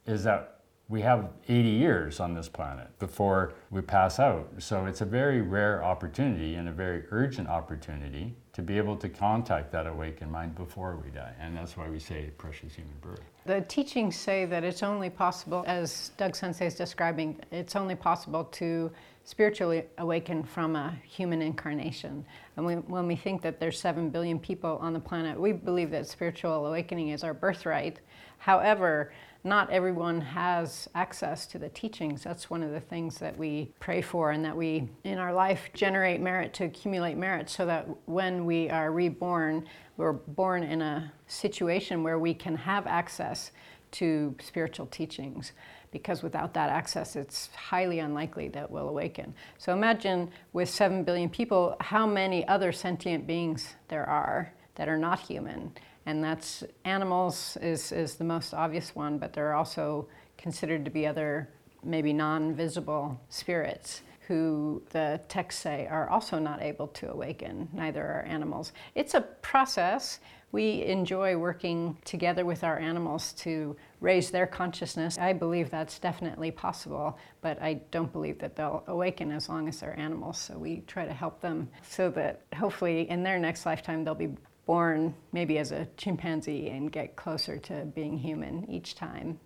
is 0.06 0.24
that 0.24 0.59
we 0.90 1.02
have 1.02 1.30
80 1.48 1.70
years 1.70 2.20
on 2.20 2.34
this 2.34 2.50
planet 2.50 2.88
before 2.98 3.54
we 3.70 3.82
pass 3.82 4.20
out 4.20 4.50
so 4.58 4.86
it's 4.86 5.02
a 5.02 5.06
very 5.06 5.42
rare 5.42 5.84
opportunity 5.84 6.56
and 6.56 6.68
a 6.68 6.72
very 6.72 7.04
urgent 7.12 7.48
opportunity 7.48 8.36
to 8.60 8.66
be 8.66 8.78
able 8.78 8.98
to 8.98 9.08
contact 9.08 9.72
that 9.72 9.88
awakened 9.88 10.30
mind 10.30 10.54
before 10.54 11.00
we 11.02 11.10
die. 11.12 11.34
And 11.40 11.56
that's 11.56 11.78
why 11.78 11.88
we 11.88 11.98
say 11.98 12.30
precious 12.38 12.74
human 12.74 12.94
birth. 13.00 13.22
The 13.46 13.62
teachings 13.62 14.18
say 14.18 14.44
that 14.46 14.66
it's 14.66 14.84
only 14.84 15.10
possible, 15.10 15.64
as 15.66 16.12
Doug 16.18 16.36
Sensei 16.36 16.66
is 16.66 16.76
describing, 16.76 17.40
it's 17.52 17.78
only 17.78 17.96
possible 17.96 18.44
to 18.44 18.92
spiritually 19.24 19.86
awaken 19.98 20.44
from 20.44 20.76
a 20.76 20.94
human 21.08 21.42
incarnation. 21.42 22.26
And 22.58 22.66
we, 22.66 22.74
when 22.74 23.08
we 23.08 23.16
think 23.16 23.42
that 23.44 23.62
there's 23.62 23.80
7 23.80 24.10
billion 24.10 24.38
people 24.38 24.78
on 24.82 24.92
the 24.92 25.00
planet, 25.00 25.40
we 25.40 25.54
believe 25.54 25.90
that 25.92 26.08
spiritual 26.08 26.66
awakening 26.66 27.10
is 27.10 27.24
our 27.24 27.34
birthright. 27.34 28.02
However, 28.40 29.14
not 29.44 29.70
everyone 29.70 30.20
has 30.20 30.90
access 30.96 31.48
to 31.48 31.58
the 31.58 31.70
teachings. 31.70 32.24
That's 32.24 32.50
one 32.50 32.62
of 32.62 32.72
the 32.72 32.80
things 32.80 33.18
that 33.20 33.38
we 33.38 33.72
pray 33.80 34.02
for, 34.02 34.32
and 34.32 34.44
that 34.44 34.56
we, 34.56 34.90
in 35.04 35.18
our 35.18 35.34
life, 35.34 35.70
generate 35.74 36.20
merit 36.20 36.54
to 36.56 36.66
accumulate 36.66 37.18
merit 37.18 37.50
so 37.50 37.66
that 37.66 37.88
when 38.06 38.46
we 38.46 38.70
are 38.70 38.92
reborn, 38.92 39.66
we're 39.98 40.14
born 40.14 40.64
in 40.64 40.82
a 40.82 41.12
situation 41.28 42.04
where 42.04 42.20
we 42.20 42.34
can 42.34 42.56
have 42.56 42.86
access 42.88 43.52
to 43.92 44.36
spiritual 44.42 44.86
teachings 44.88 45.54
because 45.92 46.22
without 46.22 46.54
that 46.54 46.70
access, 46.70 47.16
it's 47.16 47.50
highly 47.56 48.00
unlikely 48.00 48.48
that 48.50 48.70
we'll 48.70 48.90
awaken. 48.90 49.34
So 49.58 49.74
imagine 49.74 50.30
with 50.54 50.70
7 50.70 51.04
billion 51.04 51.30
people, 51.30 51.76
how 51.80 52.06
many 52.06 52.48
other 52.48 52.72
sentient 52.72 53.26
beings 53.26 53.74
there 53.88 54.08
are 54.08 54.54
that 54.76 54.88
are 54.88 54.98
not 54.98 55.20
human. 55.20 55.72
And 56.06 56.24
that's 56.24 56.64
animals 56.86 57.58
is, 57.62 57.92
is 57.92 58.16
the 58.16 58.24
most 58.24 58.54
obvious 58.54 58.96
one, 58.96 59.18
but 59.18 59.34
there 59.34 59.48
are 59.50 59.56
also 59.56 60.08
considered 60.38 60.86
to 60.86 60.92
be 60.92 61.06
other 61.06 61.50
maybe 61.84 62.14
non-visible 62.14 63.20
spirits 63.30 64.02
who 64.30 64.82
the 64.92 65.20
texts 65.28 65.62
say 65.62 65.88
are 65.88 66.08
also 66.08 66.38
not 66.38 66.62
able 66.62 66.88
to 66.88 67.12
awaken, 67.12 67.68
neither 67.74 68.04
are 68.04 68.24
animals. 68.28 68.74
It's 68.94 69.16
a 69.16 69.22
process. 69.22 70.20
We 70.52 70.84
enjoy 70.84 71.36
working 71.36 71.98
together 72.06 72.46
with 72.46 72.64
our 72.64 72.78
animals 72.78 73.34
to 73.34 73.76
raise 74.02 74.30
their 74.30 74.46
consciousness. 74.46 75.18
I 75.18 75.34
believe 75.34 75.72
that's 75.72 75.98
definitely 75.98 76.52
possible, 76.52 77.18
but 77.42 77.60
I 77.60 77.82
don't 77.90 78.12
believe 78.12 78.38
that 78.40 78.56
they'll 78.56 78.84
awaken 78.86 79.32
as 79.32 79.50
long 79.50 79.68
as 79.68 79.80
they're 79.80 80.00
animals. 80.00 80.38
So 80.38 80.60
we 80.60 80.82
try 80.86 81.06
to 81.06 81.14
help 81.14 81.42
them 81.42 81.68
so 81.82 82.12
that 82.12 82.44
hopefully 82.56 83.10
in 83.10 83.24
their 83.24 83.40
next 83.40 83.66
lifetime 83.66 84.04
they'll 84.04 84.14
be 84.14 84.30
born 84.70 85.16
maybe 85.32 85.58
as 85.58 85.72
a 85.72 85.88
chimpanzee 85.98 86.70
and 86.70 86.92
get 86.92 87.16
closer 87.16 87.58
to 87.58 87.86
being 87.96 88.16
human 88.16 88.70
each 88.70 88.94
time. 88.94 89.40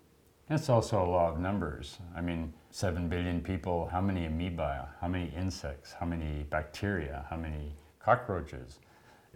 That's 0.50 0.68
also 0.68 1.02
a 1.02 1.08
law 1.08 1.30
of 1.32 1.40
numbers. 1.40 1.96
I 2.14 2.20
mean, 2.20 2.52
7 2.72 3.08
billion 3.08 3.40
people, 3.40 3.88
how 3.90 4.02
many 4.02 4.26
amoeba, 4.26 4.90
how 5.00 5.08
many 5.08 5.32
insects, 5.34 5.94
how 5.98 6.04
many 6.04 6.42
bacteria, 6.50 7.24
how 7.30 7.38
many 7.38 7.72
cockroaches? 8.00 8.80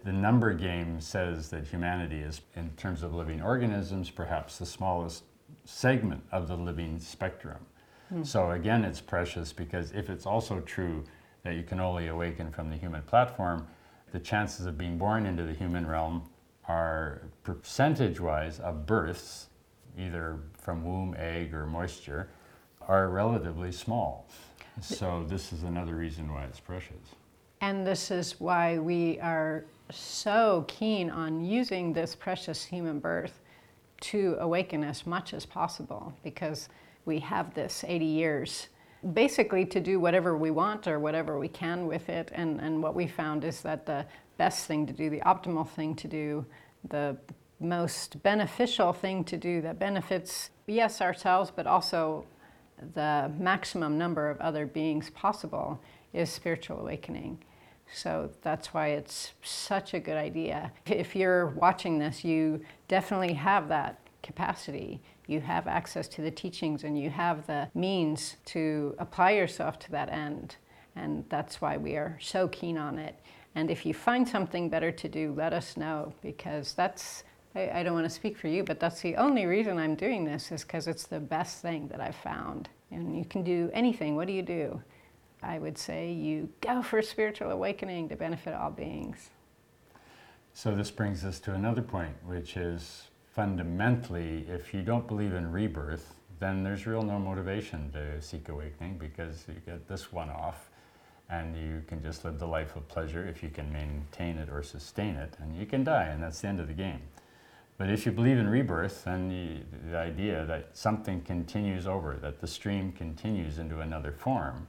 The 0.05 0.13
number 0.13 0.53
game 0.53 1.01
says 1.01 1.49
that 1.49 1.67
humanity 1.67 2.19
is, 2.19 2.43
in 2.55 2.69
terms 2.77 3.03
of 3.03 3.15
living 3.15 3.41
organisms, 3.41 4.11
perhaps 4.11 4.59
the 4.59 4.67
smallest 4.67 5.25
segment 5.65 6.23
of 6.31 6.49
the 6.49 6.57
living 6.59 6.99
spectrum. 6.99 7.65
Mm. 8.13 8.27
So, 8.27 8.51
again, 8.51 8.85
it's 8.85 9.01
precious 9.01 9.55
because 9.55 9.93
if 9.93 10.11
it's 10.11 10.27
also 10.27 10.61
true 10.61 11.05
that 11.45 11.55
you 11.55 11.63
can 11.63 11.81
only 11.81 12.09
awaken 12.09 12.53
from 12.53 12.69
the 12.69 12.77
human 12.77 13.01
platform, 13.05 13.67
the 14.13 14.19
chances 14.19 14.67
of 14.67 14.79
being 14.79 14.99
born 14.99 15.27
into 15.27 15.43
the 15.45 15.53
human 15.53 15.87
realm 15.87 16.29
are 16.67 17.23
percentage 17.43 18.21
wise 18.21 18.61
of 18.61 18.87
births 18.87 19.49
either 19.99 20.39
from 20.57 20.85
womb, 20.85 21.15
egg, 21.19 21.53
or 21.55 21.67
moisture, 21.67 22.29
are 22.87 23.09
relatively 23.09 23.73
small. 23.73 24.29
So, 24.81 25.25
this 25.27 25.53
is 25.53 25.65
another 25.65 25.97
reason 25.97 26.33
why 26.33 26.45
it's 26.45 26.61
precious. 26.61 27.17
And 27.61 27.85
this 27.85 28.13
is 28.13 28.39
why 28.39 28.79
we 28.79 29.19
are 29.19 29.65
so 29.91 30.65
keen 30.69 31.11
on 31.11 31.45
using 31.45 31.93
this 31.93 32.15
precious 32.15 32.65
human 32.65 33.01
birth 33.01 33.41
to 34.03 34.37
awaken 34.39 34.85
as 34.85 35.07
much 35.07 35.35
as 35.35 35.45
possible 35.45 36.13
because 36.23 36.69
we 37.05 37.19
have 37.19 37.55
this 37.55 37.85
80 37.87 38.05
years 38.05 38.69
basically 39.13 39.65
to 39.67 39.81
do 39.81 40.01
whatever 40.01 40.37
we 40.37 40.51
want 40.51 40.87
or 40.87 40.99
whatever 40.99 41.39
we 41.39 41.49
can 41.49 41.87
with 41.87 42.09
it. 42.09 42.31
And, 42.35 42.61
and 42.61 42.83
what 42.83 42.95
we 42.95 43.07
found 43.07 43.45
is 43.45 43.61
that 43.63 43.87
the 43.87 44.05
best 44.37 44.67
thing 44.67 44.87
to 44.87 44.93
do, 44.93 45.11
the 45.11 45.21
optimal 45.21 45.69
thing 45.69 45.95
to 45.97 46.09
do, 46.09 46.45
the 46.89 47.17
most 47.61 48.23
beneficial 48.23 48.93
thing 48.93 49.25
to 49.25 49.37
do 49.37 49.61
that 49.63 49.79
benefits, 49.79 50.51
yes, 50.67 51.01
ourselves, 51.01 51.53
but 51.55 51.67
also 51.67 52.25
the 52.95 53.31
maximum 53.39 53.99
number 53.99 54.31
of 54.31 54.41
other 54.41 54.67
beings 54.67 55.11
possible 55.11 55.81
is 56.13 56.31
spiritual 56.31 56.81
awakening. 56.81 57.39
So 57.93 58.31
that's 58.43 58.73
why 58.75 58.89
it's 58.89 59.33
such 59.43 59.95
a 59.95 60.01
good 60.01 60.17
idea. 60.17 60.73
If 60.87 61.17
you're 61.17 61.47
watching 61.47 61.99
this, 61.99 62.25
you 62.25 62.61
definitely 62.87 63.33
have 63.35 63.69
that 63.69 63.99
capacity. 64.23 65.01
You 65.29 65.41
have 65.41 65.69
access 65.69 66.09
to 66.09 66.23
the 66.23 66.31
teachings 66.33 66.83
and 66.83 66.99
you 66.99 67.11
have 67.11 67.47
the 67.47 67.69
means 67.75 68.37
to 68.47 68.97
apply 68.99 69.33
yourself 69.33 69.79
to 69.81 69.91
that 69.93 70.09
end. 70.09 70.57
And 70.97 71.25
that's 71.29 71.61
why 71.61 71.77
we 71.77 71.95
are 71.95 72.19
so 72.21 72.49
keen 72.49 72.77
on 72.77 72.99
it. 72.99 73.15
And 73.55 73.71
if 73.71 73.87
you 73.87 73.95
find 73.95 74.29
something 74.29 74.69
better 74.69 74.91
to 74.91 75.09
do, 75.09 75.33
let 75.37 75.53
us 75.53 75.77
know 75.77 76.13
because 76.23 76.73
that's 76.73 77.23
I, 77.55 77.81
I 77.81 77.83
don't 77.83 77.95
want 77.95 78.07
to 78.07 78.11
speak 78.11 78.37
for 78.37 78.49
you, 78.49 78.65
but 78.65 78.81
that's 78.81 79.01
the 79.01 79.17
only 79.17 79.47
reason 79.47 79.79
I'm 79.79 79.95
doing 79.95 80.25
this 80.25 80.51
is 80.51 80.63
because 80.63 80.87
it's 80.87 81.07
the 81.07 81.21
best 81.21 81.63
thing 81.63 81.89
that 81.89 82.01
I've 82.01 82.17
found. 82.17 82.69
And 82.91 83.17
you 83.17 83.25
can 83.25 83.43
do 83.43 83.71
anything. 83.73 84.17
What 84.17 84.27
do 84.27 84.33
you 84.33 84.43
do? 84.43 84.83
I 85.43 85.59
would 85.59 85.79
say 85.79 86.11
you 86.11 86.49
go 86.61 86.83
for 86.83 87.01
spiritual 87.03 87.51
awakening 87.51 88.09
to 88.09 88.17
benefit 88.17 88.55
all 88.55 88.71
beings. 88.71 89.31
So 90.53 90.75
this 90.75 90.91
brings 90.91 91.25
us 91.25 91.39
to 91.41 91.55
another 91.55 91.83
point, 91.83 92.17
which 92.27 92.57
is 92.57 93.09
fundamentally, 93.35 94.47
if 94.49 94.75
you 94.75 94.83
don't 94.83 95.07
believe 95.07 95.33
in 95.33 95.51
rebirth, 95.51 96.15
then 96.41 96.63
there's 96.63 96.87
real 96.87 97.03
no 97.03 97.19
motivation 97.19 97.91
to 97.93 98.21
seek 98.23 98.49
awakening 98.49 98.99
because 98.99 99.45
you 99.49 99.55
get 99.67 99.89
this 99.89 100.13
one 100.13 100.31
off 100.31 100.71
and 101.31 101.57
you 101.57 101.83
can 101.87 102.03
just 102.03 102.25
live 102.25 102.39
the 102.39 102.47
life 102.47 102.75
of 102.77 102.89
pleasure 102.89 103.27
if 103.27 103.43
you 103.43 103.51
can 103.51 103.71
maintain 103.73 104.39
it 104.39 104.49
or 104.49 104.63
sustain 104.63 105.15
it, 105.15 105.35
and 105.41 105.57
you 105.57 105.67
can 105.67 105.85
die, 105.85 106.05
and 106.05 106.23
that's 106.23 106.41
the 106.41 106.49
end 106.49 106.59
of 106.59 106.69
the 106.69 106.73
game. 106.73 107.01
But 107.77 107.91
if 107.91 108.07
you 108.07 108.13
believe 108.13 108.39
in 108.39 108.49
rebirth, 108.49 109.05
then 109.05 109.29
the, 109.29 109.91
the 109.91 109.97
idea 109.97 110.45
that 110.47 110.77
something 110.77 111.21
continues 111.21 111.87
over, 111.87 112.17
that 112.23 112.41
the 112.41 112.47
stream 112.47 112.93
continues 112.93 113.59
into 113.59 113.81
another 113.81 114.11
form, 114.11 114.67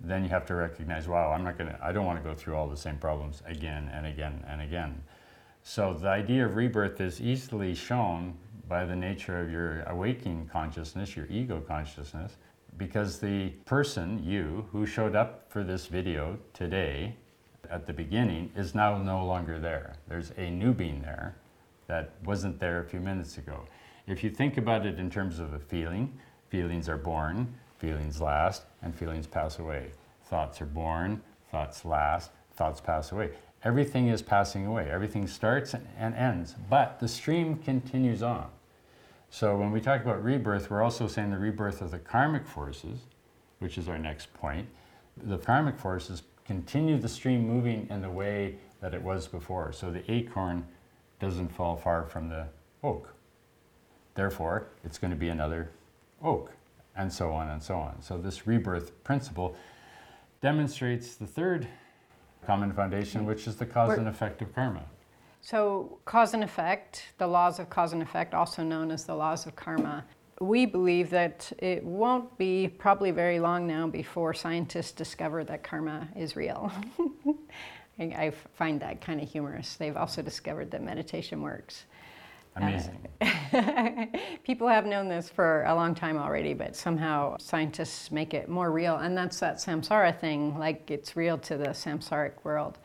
then 0.00 0.22
you 0.24 0.28
have 0.28 0.44
to 0.46 0.54
recognize, 0.54 1.08
wow, 1.08 1.32
I'm 1.32 1.44
not 1.44 1.56
gonna, 1.56 1.78
I 1.82 1.92
don't 1.92 2.04
want 2.04 2.22
to 2.22 2.28
go 2.28 2.34
through 2.34 2.56
all 2.56 2.68
the 2.68 2.76
same 2.76 2.98
problems 2.98 3.42
again 3.46 3.90
and 3.94 4.06
again 4.06 4.44
and 4.46 4.60
again. 4.60 5.02
So 5.68 5.92
the 5.94 6.08
idea 6.08 6.46
of 6.46 6.54
rebirth 6.54 7.00
is 7.00 7.20
easily 7.20 7.74
shown 7.74 8.34
by 8.68 8.84
the 8.84 8.94
nature 8.94 9.40
of 9.40 9.50
your 9.50 9.82
awakening 9.88 10.48
consciousness, 10.52 11.16
your 11.16 11.26
ego 11.26 11.60
consciousness, 11.60 12.36
because 12.78 13.18
the 13.18 13.48
person, 13.64 14.22
you, 14.24 14.68
who 14.70 14.86
showed 14.86 15.16
up 15.16 15.50
for 15.50 15.64
this 15.64 15.86
video 15.86 16.38
today 16.54 17.16
at 17.68 17.84
the 17.84 17.92
beginning 17.92 18.52
is 18.54 18.76
now 18.76 18.96
no 18.96 19.26
longer 19.26 19.58
there. 19.58 19.96
There's 20.06 20.30
a 20.36 20.50
new 20.50 20.72
being 20.72 21.02
there 21.02 21.34
that 21.88 22.12
wasn't 22.24 22.60
there 22.60 22.78
a 22.78 22.84
few 22.84 23.00
minutes 23.00 23.36
ago. 23.36 23.66
If 24.06 24.22
you 24.22 24.30
think 24.30 24.58
about 24.58 24.86
it 24.86 25.00
in 25.00 25.10
terms 25.10 25.40
of 25.40 25.52
a 25.52 25.58
feeling, 25.58 26.16
feelings 26.48 26.88
are 26.88 26.96
born, 26.96 27.52
feelings 27.80 28.20
last, 28.20 28.62
and 28.82 28.94
feelings 28.94 29.26
pass 29.26 29.58
away. 29.58 29.90
Thoughts 30.26 30.62
are 30.62 30.66
born, 30.66 31.22
thoughts 31.50 31.84
last, 31.84 32.30
thoughts 32.54 32.80
pass 32.80 33.10
away. 33.10 33.30
Everything 33.66 34.06
is 34.06 34.22
passing 34.22 34.64
away. 34.64 34.88
Everything 34.88 35.26
starts 35.26 35.74
and 35.74 36.14
ends, 36.14 36.54
but 36.70 37.00
the 37.00 37.08
stream 37.08 37.56
continues 37.56 38.22
on. 38.22 38.46
So 39.28 39.56
when 39.56 39.72
we 39.72 39.80
talk 39.80 40.02
about 40.02 40.22
rebirth, 40.22 40.70
we're 40.70 40.84
also 40.84 41.08
saying 41.08 41.32
the 41.32 41.38
rebirth 41.38 41.82
of 41.82 41.90
the 41.90 41.98
karmic 41.98 42.46
forces, 42.46 43.00
which 43.58 43.76
is 43.76 43.88
our 43.88 43.98
next 43.98 44.32
point. 44.34 44.68
The 45.16 45.38
karmic 45.38 45.80
forces 45.80 46.22
continue 46.44 46.96
the 46.96 47.08
stream 47.08 47.44
moving 47.44 47.88
in 47.90 48.02
the 48.02 48.08
way 48.08 48.54
that 48.80 48.94
it 48.94 49.02
was 49.02 49.26
before. 49.26 49.72
So 49.72 49.90
the 49.90 50.08
acorn 50.08 50.64
doesn't 51.18 51.48
fall 51.48 51.76
far 51.76 52.04
from 52.04 52.28
the 52.28 52.46
oak. 52.84 53.12
Therefore, 54.14 54.68
it's 54.84 54.96
going 54.96 55.10
to 55.10 55.16
be 55.16 55.30
another 55.30 55.70
oak, 56.22 56.52
and 56.94 57.12
so 57.12 57.32
on 57.32 57.48
and 57.48 57.60
so 57.60 57.74
on. 57.74 58.00
So, 58.00 58.16
this 58.16 58.46
rebirth 58.46 59.02
principle 59.02 59.56
demonstrates 60.40 61.16
the 61.16 61.26
third 61.26 61.66
common 62.46 62.72
foundation, 62.72 63.26
which 63.26 63.46
is 63.46 63.56
the 63.56 63.66
cause 63.66 63.88
We're, 63.88 63.96
and 63.96 64.08
effect 64.08 64.40
of 64.42 64.54
karma. 64.54 64.84
So, 65.40 65.98
cause 66.04 66.34
and 66.34 66.42
effect, 66.42 67.04
the 67.18 67.26
laws 67.26 67.58
of 67.58 67.68
cause 67.68 67.92
and 67.92 68.02
effect, 68.02 68.34
also 68.34 68.62
known 68.62 68.90
as 68.90 69.04
the 69.04 69.14
laws 69.14 69.46
of 69.46 69.56
karma, 69.56 70.04
we 70.40 70.66
believe 70.66 71.10
that 71.10 71.50
it 71.58 71.82
won't 71.84 72.36
be 72.36 72.68
probably 72.68 73.10
very 73.10 73.40
long 73.40 73.66
now 73.66 73.86
before 73.86 74.34
scientists 74.34 74.92
discover 74.92 75.44
that 75.44 75.62
karma 75.62 76.08
is 76.14 76.36
real. 76.36 76.70
I 77.98 78.32
find 78.54 78.80
that 78.80 79.00
kind 79.00 79.20
of 79.22 79.30
humorous. 79.30 79.76
They've 79.76 79.96
also 79.96 80.20
discovered 80.20 80.70
that 80.72 80.82
meditation 80.82 81.40
works. 81.40 81.86
Amazing. 82.56 83.06
People 84.44 84.68
have 84.68 84.86
known 84.86 85.08
this 85.08 85.28
for 85.28 85.64
a 85.64 85.74
long 85.74 85.94
time 85.94 86.16
already, 86.16 86.54
but 86.54 86.74
somehow 86.74 87.36
scientists 87.38 88.10
make 88.10 88.32
it 88.32 88.48
more 88.48 88.70
real. 88.70 88.96
And 88.96 89.16
that's 89.16 89.40
that 89.40 89.56
samsara 89.56 90.18
thing, 90.18 90.58
like 90.58 90.90
it's 90.90 91.16
real 91.16 91.36
to 91.38 91.56
the 91.56 91.68
samsaric 91.68 92.32
world. 92.44 92.78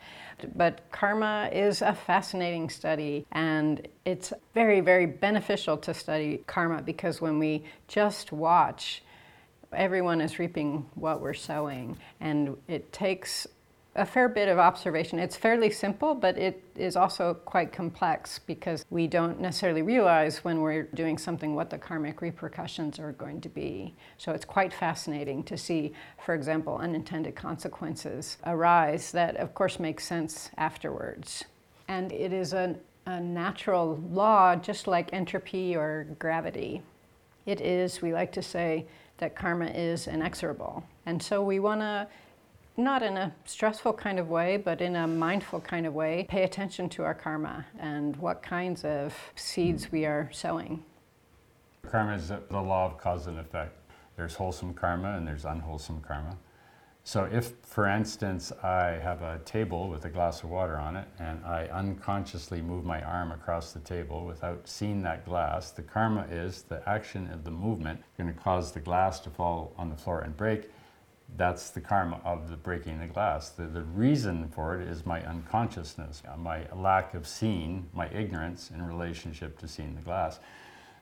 But 0.54 0.82
karma 0.90 1.48
is 1.52 1.82
a 1.82 1.94
fascinating 1.94 2.68
study, 2.68 3.26
and 3.32 3.86
it's 4.04 4.32
very, 4.54 4.80
very 4.80 5.06
beneficial 5.06 5.76
to 5.78 5.94
study 5.94 6.42
karma 6.46 6.82
because 6.82 7.20
when 7.20 7.38
we 7.38 7.64
just 7.88 8.32
watch, 8.32 9.02
everyone 9.72 10.20
is 10.20 10.38
reaping 10.38 10.86
what 10.94 11.20
we're 11.20 11.34
sowing. 11.34 11.96
And 12.20 12.56
it 12.68 12.92
takes 12.92 13.46
a 13.94 14.06
fair 14.06 14.28
bit 14.28 14.48
of 14.48 14.58
observation. 14.58 15.18
It's 15.18 15.36
fairly 15.36 15.70
simple, 15.70 16.14
but 16.14 16.38
it 16.38 16.64
is 16.76 16.96
also 16.96 17.34
quite 17.34 17.72
complex 17.72 18.38
because 18.38 18.86
we 18.88 19.06
don't 19.06 19.38
necessarily 19.38 19.82
realize 19.82 20.38
when 20.38 20.62
we're 20.62 20.84
doing 20.84 21.18
something 21.18 21.54
what 21.54 21.68
the 21.68 21.76
karmic 21.76 22.22
repercussions 22.22 22.98
are 22.98 23.12
going 23.12 23.42
to 23.42 23.50
be. 23.50 23.94
So 24.16 24.32
it's 24.32 24.46
quite 24.46 24.72
fascinating 24.72 25.42
to 25.44 25.58
see, 25.58 25.92
for 26.24 26.34
example, 26.34 26.78
unintended 26.78 27.34
consequences 27.34 28.38
arise 28.46 29.12
that, 29.12 29.36
of 29.36 29.54
course, 29.54 29.78
make 29.78 30.00
sense 30.00 30.50
afterwards. 30.56 31.44
And 31.88 32.12
it 32.12 32.32
is 32.32 32.54
a, 32.54 32.76
a 33.04 33.20
natural 33.20 34.02
law, 34.10 34.56
just 34.56 34.86
like 34.86 35.12
entropy 35.12 35.76
or 35.76 36.06
gravity. 36.18 36.80
It 37.44 37.60
is, 37.60 38.00
we 38.00 38.14
like 38.14 38.32
to 38.32 38.42
say, 38.42 38.86
that 39.18 39.36
karma 39.36 39.66
is 39.66 40.08
inexorable. 40.08 40.82
And 41.04 41.22
so 41.22 41.42
we 41.42 41.60
want 41.60 41.82
to 41.82 42.08
not 42.76 43.02
in 43.02 43.16
a 43.16 43.34
stressful 43.44 43.92
kind 43.92 44.18
of 44.18 44.28
way, 44.28 44.56
but 44.56 44.80
in 44.80 44.96
a 44.96 45.06
mindful 45.06 45.60
kind 45.60 45.86
of 45.86 45.94
way, 45.94 46.26
pay 46.28 46.42
attention 46.44 46.88
to 46.90 47.02
our 47.02 47.14
karma 47.14 47.66
and 47.78 48.16
what 48.16 48.42
kinds 48.42 48.84
of 48.84 49.14
seeds 49.34 49.92
we 49.92 50.04
are 50.04 50.30
sowing. 50.32 50.82
Karma 51.88 52.14
is 52.14 52.28
the 52.28 52.40
law 52.50 52.86
of 52.86 52.98
cause 52.98 53.26
and 53.26 53.38
effect. 53.38 53.76
There's 54.16 54.34
wholesome 54.34 54.74
karma 54.74 55.16
and 55.16 55.26
there's 55.26 55.44
unwholesome 55.44 56.00
karma. 56.00 56.36
So, 57.04 57.24
if, 57.24 57.54
for 57.62 57.88
instance, 57.88 58.52
I 58.62 59.00
have 59.02 59.22
a 59.22 59.40
table 59.44 59.88
with 59.88 60.04
a 60.04 60.08
glass 60.08 60.44
of 60.44 60.50
water 60.50 60.76
on 60.76 60.94
it 60.94 61.08
and 61.18 61.44
I 61.44 61.66
unconsciously 61.66 62.62
move 62.62 62.84
my 62.84 63.02
arm 63.02 63.32
across 63.32 63.72
the 63.72 63.80
table 63.80 64.24
without 64.24 64.68
seeing 64.68 65.02
that 65.02 65.24
glass, 65.24 65.72
the 65.72 65.82
karma 65.82 66.26
is 66.30 66.62
the 66.62 66.88
action 66.88 67.28
of 67.32 67.42
the 67.42 67.50
movement 67.50 68.00
going 68.16 68.32
to 68.32 68.40
cause 68.40 68.70
the 68.70 68.78
glass 68.78 69.18
to 69.20 69.30
fall 69.30 69.72
on 69.76 69.90
the 69.90 69.96
floor 69.96 70.20
and 70.20 70.36
break 70.36 70.70
that's 71.36 71.70
the 71.70 71.80
karma 71.80 72.20
of 72.24 72.50
the 72.50 72.56
breaking 72.56 73.00
the 73.00 73.06
glass. 73.06 73.50
The, 73.50 73.64
the 73.64 73.82
reason 73.82 74.48
for 74.48 74.80
it 74.80 74.88
is 74.88 75.06
my 75.06 75.22
unconsciousness, 75.22 76.22
uh, 76.30 76.36
my 76.36 76.66
lack 76.74 77.14
of 77.14 77.26
seeing, 77.26 77.88
my 77.92 78.08
ignorance 78.10 78.70
in 78.70 78.82
relationship 78.86 79.58
to 79.58 79.68
seeing 79.68 79.94
the 79.94 80.02
glass. 80.02 80.40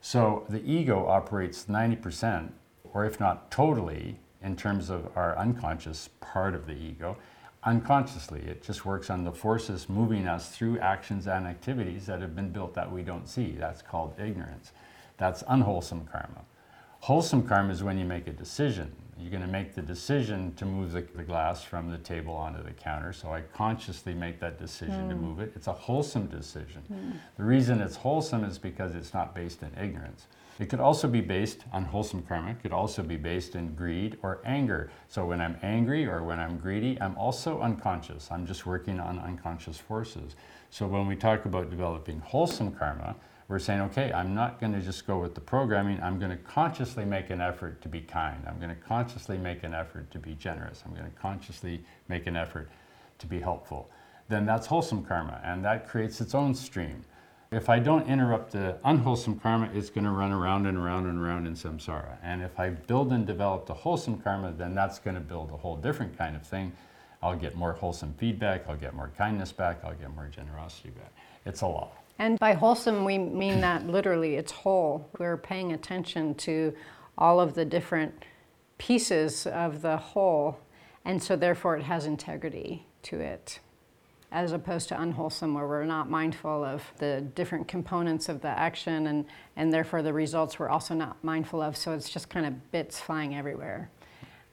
So 0.00 0.44
the 0.48 0.62
ego 0.64 1.06
operates 1.06 1.66
90%, 1.66 2.50
or 2.92 3.04
if 3.04 3.20
not 3.20 3.50
totally, 3.50 4.18
in 4.42 4.56
terms 4.56 4.88
of 4.88 5.10
our 5.16 5.36
unconscious 5.36 6.08
part 6.20 6.54
of 6.54 6.66
the 6.66 6.72
ego, 6.72 7.16
unconsciously. 7.64 8.40
It 8.40 8.62
just 8.62 8.86
works 8.86 9.10
on 9.10 9.24
the 9.24 9.32
forces 9.32 9.88
moving 9.88 10.26
us 10.26 10.50
through 10.50 10.78
actions 10.78 11.26
and 11.26 11.46
activities 11.46 12.06
that 12.06 12.20
have 12.20 12.34
been 12.34 12.50
built 12.50 12.74
that 12.74 12.90
we 12.90 13.02
don't 13.02 13.28
see. 13.28 13.52
That's 13.52 13.82
called 13.82 14.14
ignorance. 14.18 14.72
That's 15.18 15.44
unwholesome 15.46 16.08
karma. 16.10 16.44
Wholesome 17.00 17.46
karma 17.46 17.72
is 17.72 17.82
when 17.82 17.98
you 17.98 18.04
make 18.04 18.26
a 18.26 18.32
decision. 18.32 18.94
You're 19.20 19.30
going 19.30 19.42
to 19.42 19.48
make 19.48 19.74
the 19.74 19.82
decision 19.82 20.54
to 20.54 20.64
move 20.64 20.92
the, 20.92 21.02
the, 21.14 21.22
glass 21.22 21.62
from 21.62 21.90
the 21.90 21.98
table 21.98 22.34
onto 22.34 22.62
the 22.62 22.72
counter. 22.72 23.12
So 23.12 23.32
I 23.32 23.42
consciously 23.42 24.14
make 24.14 24.40
that 24.40 24.58
decision 24.58 25.06
mm. 25.06 25.08
to 25.10 25.14
hmm. 25.14 25.24
move 25.24 25.40
it. 25.40 25.52
It's 25.54 25.66
a 25.66 25.72
wholesome 25.72 26.26
decision. 26.26 26.82
Mm. 26.92 27.18
The 27.36 27.44
reason 27.44 27.80
it's 27.80 27.96
wholesome 27.96 28.44
is 28.44 28.58
because 28.58 28.94
it's 28.94 29.12
not 29.12 29.34
based 29.34 29.62
in 29.62 29.70
ignorance. 29.82 30.26
It 30.60 30.68
could 30.68 30.80
also 30.80 31.08
be 31.08 31.22
based 31.22 31.64
on 31.72 31.84
wholesome 31.84 32.22
karma. 32.22 32.50
It 32.50 32.60
could 32.60 32.72
also 32.72 33.02
be 33.02 33.16
based 33.16 33.54
in 33.54 33.74
greed 33.74 34.18
or 34.22 34.40
anger. 34.44 34.90
So 35.08 35.24
when 35.24 35.40
I'm 35.40 35.56
angry 35.62 36.06
or 36.06 36.22
when 36.22 36.38
I'm 36.38 36.58
greedy, 36.58 37.00
I'm 37.00 37.16
also 37.16 37.60
unconscious. 37.60 38.28
I'm 38.30 38.46
just 38.46 38.66
working 38.66 39.00
on 39.00 39.18
unconscious 39.18 39.78
forces. 39.78 40.36
So 40.68 40.86
when 40.86 41.06
we 41.06 41.16
talk 41.16 41.46
about 41.46 41.70
developing 41.70 42.20
wholesome 42.20 42.72
karma, 42.72 43.16
we're 43.50 43.58
saying, 43.58 43.80
okay, 43.80 44.12
I'm 44.12 44.32
not 44.32 44.60
going 44.60 44.72
to 44.74 44.80
just 44.80 45.08
go 45.08 45.18
with 45.18 45.34
the 45.34 45.40
programming. 45.40 46.00
I'm 46.00 46.20
going 46.20 46.30
to 46.30 46.36
consciously 46.36 47.04
make 47.04 47.30
an 47.30 47.40
effort 47.40 47.82
to 47.82 47.88
be 47.88 48.00
kind. 48.00 48.40
I'm 48.46 48.58
going 48.58 48.70
to 48.70 48.76
consciously 48.76 49.36
make 49.38 49.64
an 49.64 49.74
effort 49.74 50.08
to 50.12 50.20
be 50.20 50.34
generous. 50.34 50.84
I'm 50.86 50.94
going 50.94 51.10
to 51.10 51.18
consciously 51.18 51.84
make 52.06 52.28
an 52.28 52.36
effort 52.36 52.70
to 53.18 53.26
be 53.26 53.40
helpful. 53.40 53.90
Then 54.28 54.46
that's 54.46 54.68
wholesome 54.68 55.04
karma, 55.04 55.40
and 55.42 55.64
that 55.64 55.88
creates 55.88 56.20
its 56.20 56.32
own 56.32 56.54
stream. 56.54 57.04
If 57.50 57.68
I 57.68 57.80
don't 57.80 58.06
interrupt 58.06 58.52
the 58.52 58.76
unwholesome 58.84 59.40
karma, 59.40 59.68
it's 59.74 59.90
going 59.90 60.04
to 60.04 60.12
run 60.12 60.30
around 60.30 60.66
and 60.66 60.78
around 60.78 61.06
and 61.06 61.18
around 61.18 61.48
in 61.48 61.54
samsara. 61.54 62.18
And 62.22 62.44
if 62.44 62.60
I 62.60 62.70
build 62.70 63.10
and 63.12 63.26
develop 63.26 63.66
the 63.66 63.74
wholesome 63.74 64.20
karma, 64.20 64.52
then 64.56 64.76
that's 64.76 65.00
going 65.00 65.16
to 65.16 65.20
build 65.20 65.50
a 65.50 65.56
whole 65.56 65.76
different 65.76 66.16
kind 66.16 66.36
of 66.36 66.46
thing. 66.46 66.70
I'll 67.20 67.34
get 67.34 67.56
more 67.56 67.72
wholesome 67.72 68.14
feedback, 68.16 68.68
I'll 68.68 68.76
get 68.76 68.94
more 68.94 69.10
kindness 69.18 69.50
back, 69.50 69.80
I'll 69.82 69.94
get 69.94 70.14
more 70.14 70.28
generosity 70.28 70.90
back. 70.90 71.10
It's 71.44 71.62
a 71.62 71.66
law. 71.66 71.90
And 72.20 72.38
by 72.38 72.52
wholesome, 72.52 73.06
we 73.06 73.16
mean 73.16 73.62
that 73.62 73.86
literally, 73.86 74.34
it's 74.34 74.52
whole. 74.52 75.08
We're 75.18 75.38
paying 75.38 75.72
attention 75.72 76.34
to 76.34 76.74
all 77.16 77.40
of 77.40 77.54
the 77.54 77.64
different 77.64 78.12
pieces 78.76 79.46
of 79.46 79.80
the 79.80 79.96
whole, 79.96 80.60
and 81.06 81.22
so 81.22 81.34
therefore 81.34 81.78
it 81.78 81.84
has 81.84 82.04
integrity 82.04 82.86
to 83.04 83.20
it. 83.20 83.60
As 84.30 84.52
opposed 84.52 84.90
to 84.90 85.00
unwholesome, 85.00 85.54
where 85.54 85.66
we're 85.66 85.86
not 85.86 86.10
mindful 86.10 86.62
of 86.62 86.82
the 86.98 87.22
different 87.34 87.66
components 87.68 88.28
of 88.28 88.42
the 88.42 88.48
action, 88.48 89.06
and, 89.06 89.24
and 89.56 89.72
therefore 89.72 90.02
the 90.02 90.12
results 90.12 90.58
we're 90.58 90.68
also 90.68 90.92
not 90.94 91.24
mindful 91.24 91.62
of, 91.62 91.74
so 91.74 91.92
it's 91.92 92.10
just 92.10 92.28
kind 92.28 92.44
of 92.44 92.70
bits 92.70 93.00
flying 93.00 93.34
everywhere. 93.34 93.88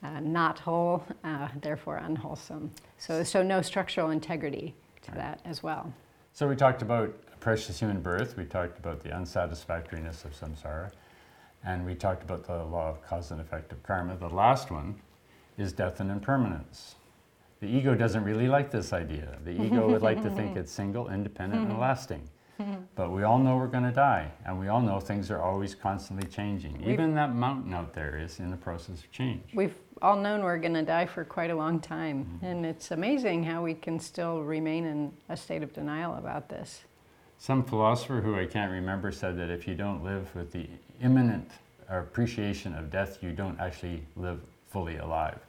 Uh, 0.02 0.22
not 0.22 0.60
whole, 0.60 1.06
uh, 1.26 1.50
therefore 1.62 1.98
unwholesome. 1.98 2.72
So, 2.98 3.26
so 3.26 3.44
no 3.44 3.62
structural 3.62 4.12
integrity 4.12 4.74
to 5.02 5.12
that 5.16 5.42
as 5.44 5.62
well. 5.62 5.94
So 6.32 6.48
we 6.48 6.56
talked 6.56 6.82
about 6.82 7.14
precious 7.40 7.80
human 7.80 8.02
birth, 8.02 8.38
we 8.38 8.46
talked 8.46 8.80
about 8.80 9.02
the 9.02 9.10
unsatisfactoriness 9.10 10.26
of 10.26 10.34
samsara, 10.34 10.92
and 11.64 11.86
we 11.86 11.96
talked 11.96 12.24
about 12.24 12.46
the 12.46 12.64
law 12.64 12.90
of 12.90 13.02
cause 13.02 13.32
and 13.32 13.42
effect 13.42 13.72
of 13.72 13.82
karma. 13.84 14.16
The 14.18 14.30
last 14.30 14.72
one 14.72 14.96
is 15.58 15.74
death 15.74 16.00
and 16.00 16.12
impermanence. 16.12 16.96
The 17.60 17.68
ego 17.68 17.96
doesn't 17.96 18.24
really 18.24 18.48
like 18.48 18.70
this 18.70 18.94
idea. 18.94 19.38
The 19.44 19.52
ego 19.52 19.90
would 19.90 20.04
like 20.04 20.22
to 20.24 20.30
think 20.30 20.56
it's 20.62 20.72
single, 20.72 21.10
independent, 21.10 21.70
and 21.70 21.80
lasting. 21.88 22.22
But 22.96 23.12
we 23.12 23.22
all 23.22 23.38
know 23.38 23.56
we're 23.56 23.68
going 23.68 23.84
to 23.84 23.92
die, 23.92 24.32
and 24.44 24.60
we 24.60 24.68
all 24.68 24.82
know 24.82 25.00
things 25.00 25.30
are 25.30 25.40
always 25.40 25.76
constantly 25.76 26.28
changing. 26.28 26.80
We've, 26.80 26.90
Even 26.90 27.14
that 27.14 27.36
mountain 27.36 27.72
out 27.72 27.94
there 27.94 28.18
is 28.18 28.40
in 28.40 28.50
the 28.50 28.58
process 28.58 29.02
of 29.02 29.12
change. 29.12 29.44
We've 29.54 29.76
all 30.02 30.16
known 30.16 30.42
we're 30.42 30.58
going 30.58 30.74
to 30.74 30.82
die 30.82 31.06
for 31.06 31.24
quite 31.24 31.52
a 31.52 31.56
long 31.56 31.80
time, 31.80 32.26
mm-hmm. 32.26 32.46
and 32.46 32.66
it's 32.66 32.90
amazing 32.90 33.44
how 33.44 33.64
we 33.64 33.76
can 33.76 34.00
still 34.00 34.42
remain 34.42 34.86
in 34.86 35.14
a 35.30 35.38
state 35.38 35.62
of 35.62 35.72
denial 35.74 36.16
about 36.16 36.50
this. 36.50 36.82
Some 37.38 37.64
philosopher 37.64 38.22
who 38.22 38.36
I 38.36 38.46
can't 38.46 38.72
remember 38.72 39.12
said 39.12 39.38
that 39.38 39.50
if 39.50 39.68
you 39.68 39.76
don't 39.76 40.04
live 40.04 40.34
with 40.36 40.52
the 40.52 40.68
imminent 41.02 41.52
appreciation 41.90 42.74
of 42.76 42.90
death, 42.90 43.20
you 43.22 43.32
don't 43.32 43.60
actually 43.60 44.04
live 44.16 44.42
fully 44.68 44.98
alive. 44.98 45.40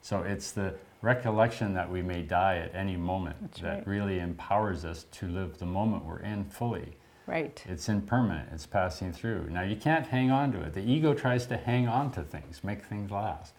So 0.00 0.22
it's 0.22 0.52
the 0.52 0.74
recollection 1.02 1.74
that 1.74 1.90
we 1.90 2.02
may 2.02 2.22
die 2.22 2.56
at 2.56 2.74
any 2.74 2.96
moment 2.96 3.36
That's 3.40 3.60
that 3.60 3.74
right. 3.78 3.86
really 3.86 4.20
empowers 4.20 4.84
us 4.84 5.04
to 5.12 5.28
live 5.28 5.58
the 5.58 5.66
moment 5.66 6.04
we're 6.04 6.20
in 6.20 6.44
fully. 6.44 6.96
Right. 7.26 7.62
It's 7.68 7.88
impermanent, 7.88 8.48
it's 8.52 8.66
passing 8.66 9.12
through. 9.12 9.48
Now 9.50 9.62
you 9.62 9.76
can't 9.76 10.06
hang 10.06 10.30
on 10.30 10.52
to 10.52 10.60
it. 10.62 10.74
The 10.74 10.82
ego 10.82 11.14
tries 11.14 11.46
to 11.46 11.56
hang 11.56 11.88
on 11.88 12.10
to 12.12 12.22
things, 12.22 12.64
make 12.64 12.84
things 12.84 13.10
last. 13.10 13.54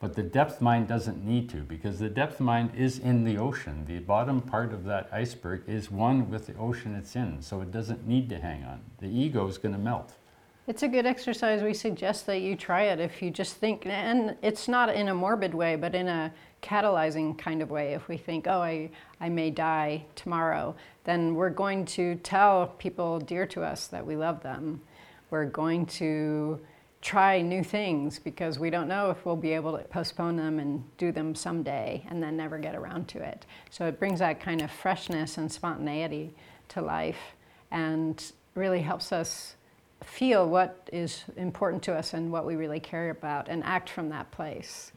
But 0.00 0.14
the 0.14 0.22
depth 0.22 0.62
mind 0.62 0.88
doesn't 0.88 1.22
need 1.22 1.50
to 1.50 1.58
because 1.58 1.98
the 1.98 2.08
depth 2.08 2.40
mind 2.40 2.70
is 2.74 2.98
in 2.98 3.24
the 3.24 3.36
ocean. 3.36 3.84
The 3.86 3.98
bottom 3.98 4.40
part 4.40 4.72
of 4.72 4.84
that 4.84 5.10
iceberg 5.12 5.62
is 5.66 5.90
one 5.90 6.30
with 6.30 6.46
the 6.46 6.56
ocean 6.56 6.94
it's 6.94 7.14
in, 7.14 7.42
so 7.42 7.60
it 7.60 7.70
doesn't 7.70 8.08
need 8.08 8.30
to 8.30 8.38
hang 8.38 8.64
on. 8.64 8.80
The 8.98 9.08
ego 9.08 9.46
is 9.46 9.58
going 9.58 9.74
to 9.74 9.78
melt. 9.78 10.14
It's 10.66 10.82
a 10.82 10.88
good 10.88 11.04
exercise. 11.04 11.62
We 11.62 11.74
suggest 11.74 12.26
that 12.26 12.38
you 12.38 12.56
try 12.56 12.84
it 12.84 12.98
if 12.98 13.20
you 13.20 13.30
just 13.30 13.56
think, 13.56 13.84
and 13.84 14.36
it's 14.40 14.68
not 14.68 14.94
in 14.94 15.08
a 15.08 15.14
morbid 15.14 15.52
way, 15.52 15.76
but 15.76 15.94
in 15.94 16.08
a 16.08 16.32
catalyzing 16.62 17.36
kind 17.36 17.60
of 17.60 17.70
way. 17.70 17.92
If 17.92 18.08
we 18.08 18.16
think, 18.16 18.46
oh, 18.46 18.60
I, 18.62 18.90
I 19.20 19.28
may 19.28 19.50
die 19.50 20.06
tomorrow, 20.14 20.74
then 21.04 21.34
we're 21.34 21.50
going 21.50 21.84
to 21.86 22.14
tell 22.16 22.68
people 22.78 23.18
dear 23.18 23.46
to 23.48 23.62
us 23.62 23.88
that 23.88 24.06
we 24.06 24.16
love 24.16 24.42
them. 24.42 24.80
We're 25.28 25.46
going 25.46 25.86
to 25.86 26.60
try 27.00 27.40
new 27.40 27.64
things 27.64 28.18
because 28.18 28.58
we 28.58 28.68
don't 28.68 28.88
know 28.88 29.10
if 29.10 29.24
we'll 29.24 29.36
be 29.36 29.52
able 29.52 29.76
to 29.76 29.84
postpone 29.84 30.36
them 30.36 30.58
and 30.58 30.84
do 30.98 31.12
them 31.12 31.34
someday 31.34 32.04
and 32.10 32.22
then 32.22 32.36
never 32.36 32.58
get 32.58 32.74
around 32.74 33.08
to 33.08 33.22
it. 33.22 33.46
So 33.70 33.86
it 33.86 33.98
brings 33.98 34.18
that 34.18 34.40
kind 34.40 34.60
of 34.60 34.70
freshness 34.70 35.38
and 35.38 35.50
spontaneity 35.50 36.34
to 36.68 36.82
life 36.82 37.36
and 37.70 38.32
really 38.54 38.82
helps 38.82 39.12
us 39.12 39.56
feel 40.04 40.48
what 40.48 40.88
is 40.92 41.24
important 41.36 41.82
to 41.84 41.94
us 41.94 42.12
and 42.14 42.30
what 42.30 42.46
we 42.46 42.56
really 42.56 42.80
care 42.80 43.10
about 43.10 43.48
and 43.48 43.64
act 43.64 43.88
from 43.88 44.08
that 44.10 44.30
place. 44.30 44.92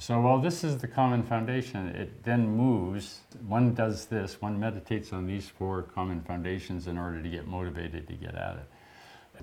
So 0.00 0.20
while 0.20 0.38
this 0.38 0.62
is 0.62 0.78
the 0.78 0.86
common 0.86 1.24
foundation, 1.24 1.88
it 1.88 2.22
then 2.22 2.46
moves. 2.56 3.20
One 3.48 3.74
does 3.74 4.06
this, 4.06 4.40
one 4.40 4.58
meditates 4.58 5.12
on 5.12 5.26
these 5.26 5.48
four 5.48 5.82
common 5.82 6.20
foundations 6.20 6.86
in 6.86 6.96
order 6.96 7.20
to 7.20 7.28
get 7.28 7.48
motivated 7.48 8.06
to 8.06 8.12
get 8.14 8.34
at 8.34 8.56
it. 8.56 8.68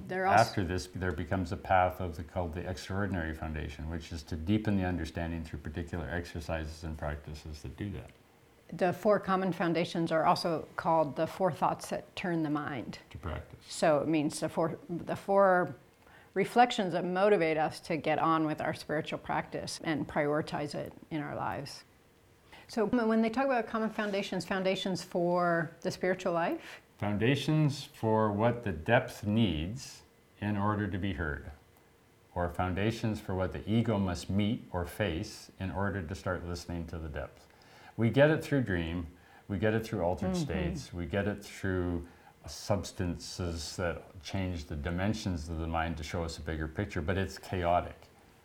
There 0.08 0.28
also, 0.28 0.42
After 0.42 0.64
this, 0.64 0.88
there 0.96 1.12
becomes 1.12 1.52
a 1.52 1.58
path 1.58 2.00
of 2.02 2.16
the 2.16 2.24
called 2.24 2.54
the 2.54 2.68
extraordinary 2.70 3.34
foundation, 3.34 3.90
which 3.90 4.12
is 4.12 4.24
to 4.24 4.36
deepen 4.36 4.78
the 4.78 4.86
understanding 4.86 5.44
through 5.44 5.60
particular 5.60 6.10
exercises 6.12 6.84
and 6.84 6.98
practices 6.98 7.62
that 7.62 7.76
do 7.78 7.90
that. 7.92 8.10
the 8.78 8.92
four 8.94 9.20
common 9.20 9.54
foundations 9.54 10.12
are 10.12 10.26
also 10.26 10.68
called 10.76 11.16
the 11.16 11.28
four 11.28 11.52
thoughts 11.52 11.88
that 11.90 12.14
turn 12.16 12.44
the 12.44 12.50
mind. 12.50 12.98
To 13.12 13.18
practice. 13.18 13.60
So 13.68 14.00
it 14.00 14.08
means 14.08 14.40
the 14.40 14.50
four, 14.50 14.78
the 14.90 15.16
four 15.16 15.76
reflections 16.34 16.94
that 16.94 17.06
motivate 17.06 17.58
us 17.58 17.80
to 17.80 17.96
get 17.96 18.20
on 18.20 18.46
with 18.46 18.62
our 18.62 18.74
spiritual 18.74 19.20
practice 19.20 19.80
and 19.84 20.08
prioritize 20.08 20.76
it 20.76 20.92
in 21.12 21.22
our 21.22 21.36
lives. 21.36 21.84
So 22.68 22.88
when 22.88 23.22
they 23.22 23.30
talk 23.30 23.46
about 23.46 23.68
common 23.68 23.92
foundations, 23.92 24.44
foundations 24.44 25.04
for 25.04 25.72
the 25.82 25.92
spiritual 25.92 26.34
life, 26.34 26.82
Foundations 26.98 27.90
for 27.94 28.32
what 28.32 28.64
the 28.64 28.72
depth 28.72 29.26
needs 29.26 30.04
in 30.40 30.56
order 30.56 30.88
to 30.88 30.98
be 30.98 31.12
heard, 31.14 31.52
or 32.34 32.50
foundations 32.50 33.20
for 33.20 33.36
what 33.36 33.52
the 33.52 33.70
ego 33.70 33.98
must 33.98 34.30
meet 34.30 34.66
or 34.72 34.86
face 34.86 35.52
in 35.60 35.72
order 35.72 36.02
to 36.02 36.16
start 36.16 36.48
listening 36.48 36.86
to 36.88 36.98
the 36.98 37.10
depth. 37.10 37.48
We 37.98 38.10
get 38.10 38.30
it 38.30 38.42
through 38.42 38.62
dream, 38.62 39.08
we 39.50 39.58
get 39.58 39.74
it 39.74 39.86
through 39.86 40.04
altered 40.04 40.32
mm-hmm. 40.32 40.44
states, 40.44 40.94
we 40.94 41.06
get 41.06 41.28
it 41.28 41.44
through 41.44 42.06
substances 42.48 43.76
that 43.76 44.04
change 44.24 44.66
the 44.66 44.76
dimensions 44.76 45.50
of 45.50 45.60
the 45.60 45.68
mind 45.68 45.98
to 45.98 46.04
show 46.04 46.24
us 46.24 46.38
a 46.38 46.42
bigger 46.42 46.68
picture, 46.68 47.02
but 47.02 47.18
it's 47.18 47.38
chaotic. 47.38 48.00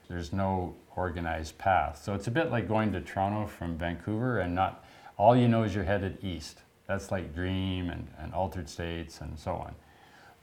There's 0.09 0.33
no 0.33 0.75
organized 0.97 1.57
path. 1.57 2.03
So 2.03 2.15
it's 2.15 2.27
a 2.27 2.33
bit 2.33 2.51
like 2.51 2.67
going 2.67 2.91
to 2.93 3.01
Toronto 3.01 3.47
from 3.47 3.79
Vancouver 3.79 4.41
and 4.41 4.55
not 4.57 4.85
all 5.17 5.37
you 5.37 5.47
know 5.47 5.63
is 5.63 5.75
you're 5.75 5.85
headed 5.85 6.19
east. 6.25 6.63
That's 6.91 7.13
like 7.13 7.33
dream 7.33 7.89
and, 7.89 8.09
and 8.19 8.35
altered 8.35 8.69
states 8.69 9.21
and 9.21 9.39
so 9.39 9.53
on. 9.53 9.77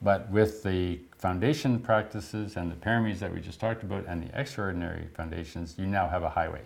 But 0.02 0.30
with 0.32 0.64
the 0.64 1.02
foundation 1.18 1.78
practices 1.78 2.56
and 2.56 2.72
the 2.72 2.76
paramis 2.78 3.20
that 3.20 3.34
we 3.34 3.42
just 3.42 3.60
talked 3.60 3.84
about 3.84 4.06
and 4.08 4.24
the 4.24 4.40
extraordinary 4.40 5.08
foundations, 5.14 5.76
you 5.78 5.88
now 5.88 6.08
have 6.08 6.24
a 6.24 6.30
highway. 6.30 6.62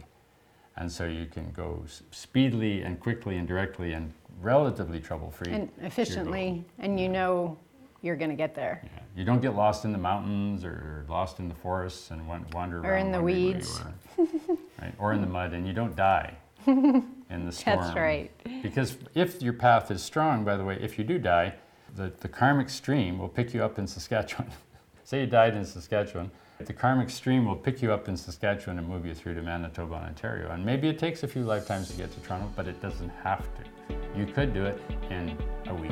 And 0.77 0.91
so 0.91 1.05
you 1.05 1.25
can 1.25 1.51
go 1.51 1.83
speedily 2.11 2.83
and 2.83 2.99
quickly 2.99 3.37
and 3.37 3.47
directly 3.47 3.93
and 3.93 4.13
relatively 4.39 4.99
trouble 4.99 5.31
free. 5.31 5.51
and 5.51 5.71
efficiently, 5.81 6.63
and 6.77 6.99
you 6.99 7.09
know 7.09 7.57
you're 8.03 8.15
going 8.15 8.29
to 8.29 8.37
get 8.37 8.53
there. 8.53 8.81
Yeah. 8.83 8.99
You 9.15 9.25
don't 9.25 9.41
get 9.41 9.55
lost 9.55 9.83
in 9.83 9.91
the 9.93 9.97
mountains 9.97 10.63
or 10.63 11.07
lost 11.09 11.39
in 11.39 11.49
the 11.49 11.55
forests 11.55 12.11
and 12.11 12.27
wan- 12.27 12.45
wander 12.53 12.81
around. 12.81 12.85
Or 12.85 12.97
in 12.97 13.11
the 13.11 13.19
wondering 13.19 13.23
where 13.23 13.35
you 13.35 13.53
weeds. 13.55 13.81
are. 13.81 14.57
right? 14.79 14.93
Or 14.99 15.13
in 15.13 15.21
the 15.21 15.27
mud, 15.27 15.53
and 15.53 15.65
you 15.65 15.73
don't 15.73 15.95
die 15.95 16.37
in 17.31 17.45
the 17.45 17.51
storm. 17.51 17.79
That's 17.79 17.95
right. 17.95 18.31
Because 18.61 18.97
if 19.15 19.41
your 19.41 19.53
path 19.53 19.89
is 19.89 20.03
strong, 20.03 20.43
by 20.43 20.57
the 20.57 20.63
way, 20.63 20.77
if 20.81 20.97
you 20.97 21.03
do 21.03 21.17
die, 21.17 21.53
the, 21.95 22.11
the 22.19 22.27
karmic 22.27 22.69
stream 22.69 23.17
will 23.17 23.29
pick 23.29 23.53
you 23.53 23.63
up 23.63 23.79
in 23.79 23.87
Saskatchewan. 23.87 24.51
Say 25.03 25.21
you 25.21 25.27
died 25.27 25.55
in 25.55 25.65
Saskatchewan, 25.65 26.31
the 26.65 26.73
karmic 26.73 27.09
stream 27.09 27.45
will 27.45 27.55
pick 27.55 27.81
you 27.81 27.91
up 27.91 28.07
in 28.07 28.15
Saskatchewan 28.15 28.77
and 28.77 28.87
move 28.87 29.05
you 29.05 29.15
through 29.15 29.33
to 29.33 29.41
Manitoba 29.41 29.95
and 29.95 30.05
Ontario. 30.05 30.51
And 30.51 30.63
maybe 30.63 30.87
it 30.87 30.99
takes 30.99 31.23
a 31.23 31.27
few 31.27 31.43
lifetimes 31.43 31.89
to 31.89 31.97
get 31.97 32.11
to 32.13 32.19
Toronto, 32.21 32.51
but 32.55 32.67
it 32.67 32.79
doesn't 32.81 33.09
have 33.23 33.47
to. 33.55 33.95
You 34.15 34.25
could 34.25 34.53
do 34.53 34.65
it 34.65 34.79
in 35.09 35.35
a 35.67 35.73
week. 35.73 35.91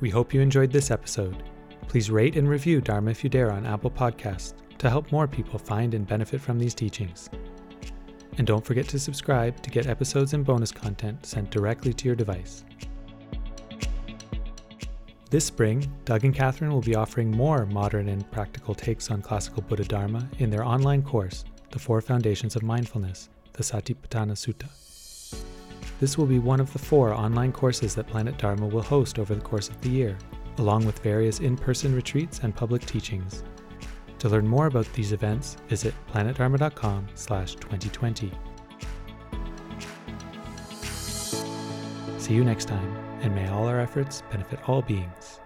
We 0.00 0.10
hope 0.10 0.34
you 0.34 0.42
enjoyed 0.42 0.70
this 0.70 0.90
episode. 0.90 1.42
Please 1.88 2.10
rate 2.10 2.36
and 2.36 2.48
review 2.48 2.80
Dharma 2.82 3.12
If 3.12 3.24
You 3.24 3.30
Dare 3.30 3.50
on 3.50 3.64
Apple 3.64 3.90
Podcasts 3.90 4.63
to 4.84 4.90
help 4.90 5.10
more 5.10 5.26
people 5.26 5.58
find 5.58 5.94
and 5.94 6.06
benefit 6.06 6.38
from 6.38 6.58
these 6.58 6.74
teachings. 6.74 7.30
And 8.36 8.46
don't 8.46 8.62
forget 8.62 8.86
to 8.88 8.98
subscribe 8.98 9.62
to 9.62 9.70
get 9.70 9.86
episodes 9.86 10.34
and 10.34 10.44
bonus 10.44 10.72
content 10.72 11.24
sent 11.24 11.50
directly 11.50 11.94
to 11.94 12.04
your 12.04 12.14
device. 12.14 12.64
This 15.30 15.46
spring, 15.46 15.90
Doug 16.04 16.24
and 16.24 16.34
Catherine 16.34 16.70
will 16.70 16.82
be 16.82 16.96
offering 16.96 17.30
more 17.30 17.64
modern 17.64 18.10
and 18.10 18.30
practical 18.30 18.74
takes 18.74 19.10
on 19.10 19.22
classical 19.22 19.62
Buddha 19.62 19.84
Dharma 19.84 20.28
in 20.38 20.50
their 20.50 20.66
online 20.66 21.02
course, 21.02 21.46
The 21.70 21.78
Four 21.78 22.02
Foundations 22.02 22.54
of 22.54 22.62
Mindfulness, 22.62 23.30
the 23.54 23.62
Satipatthana 23.62 24.34
Sutta. 24.34 24.68
This 25.98 26.18
will 26.18 26.26
be 26.26 26.38
one 26.38 26.60
of 26.60 26.70
the 26.74 26.78
four 26.78 27.14
online 27.14 27.52
courses 27.52 27.94
that 27.94 28.06
Planet 28.06 28.36
Dharma 28.36 28.66
will 28.66 28.82
host 28.82 29.18
over 29.18 29.34
the 29.34 29.40
course 29.40 29.70
of 29.70 29.80
the 29.80 29.88
year, 29.88 30.18
along 30.58 30.84
with 30.84 30.98
various 30.98 31.40
in 31.40 31.56
person 31.56 31.94
retreats 31.94 32.40
and 32.40 32.54
public 32.54 32.84
teachings. 32.84 33.44
To 34.24 34.30
learn 34.30 34.48
more 34.48 34.68
about 34.68 34.90
these 34.94 35.12
events, 35.12 35.58
visit 35.68 35.92
planetdharma.com 36.10 37.08
slash 37.14 37.56
2020. 37.56 38.32
See 42.16 42.32
you 42.32 42.42
next 42.42 42.64
time, 42.64 42.96
and 43.20 43.34
may 43.34 43.46
all 43.50 43.66
our 43.66 43.78
efforts 43.78 44.22
benefit 44.30 44.66
all 44.66 44.80
beings. 44.80 45.40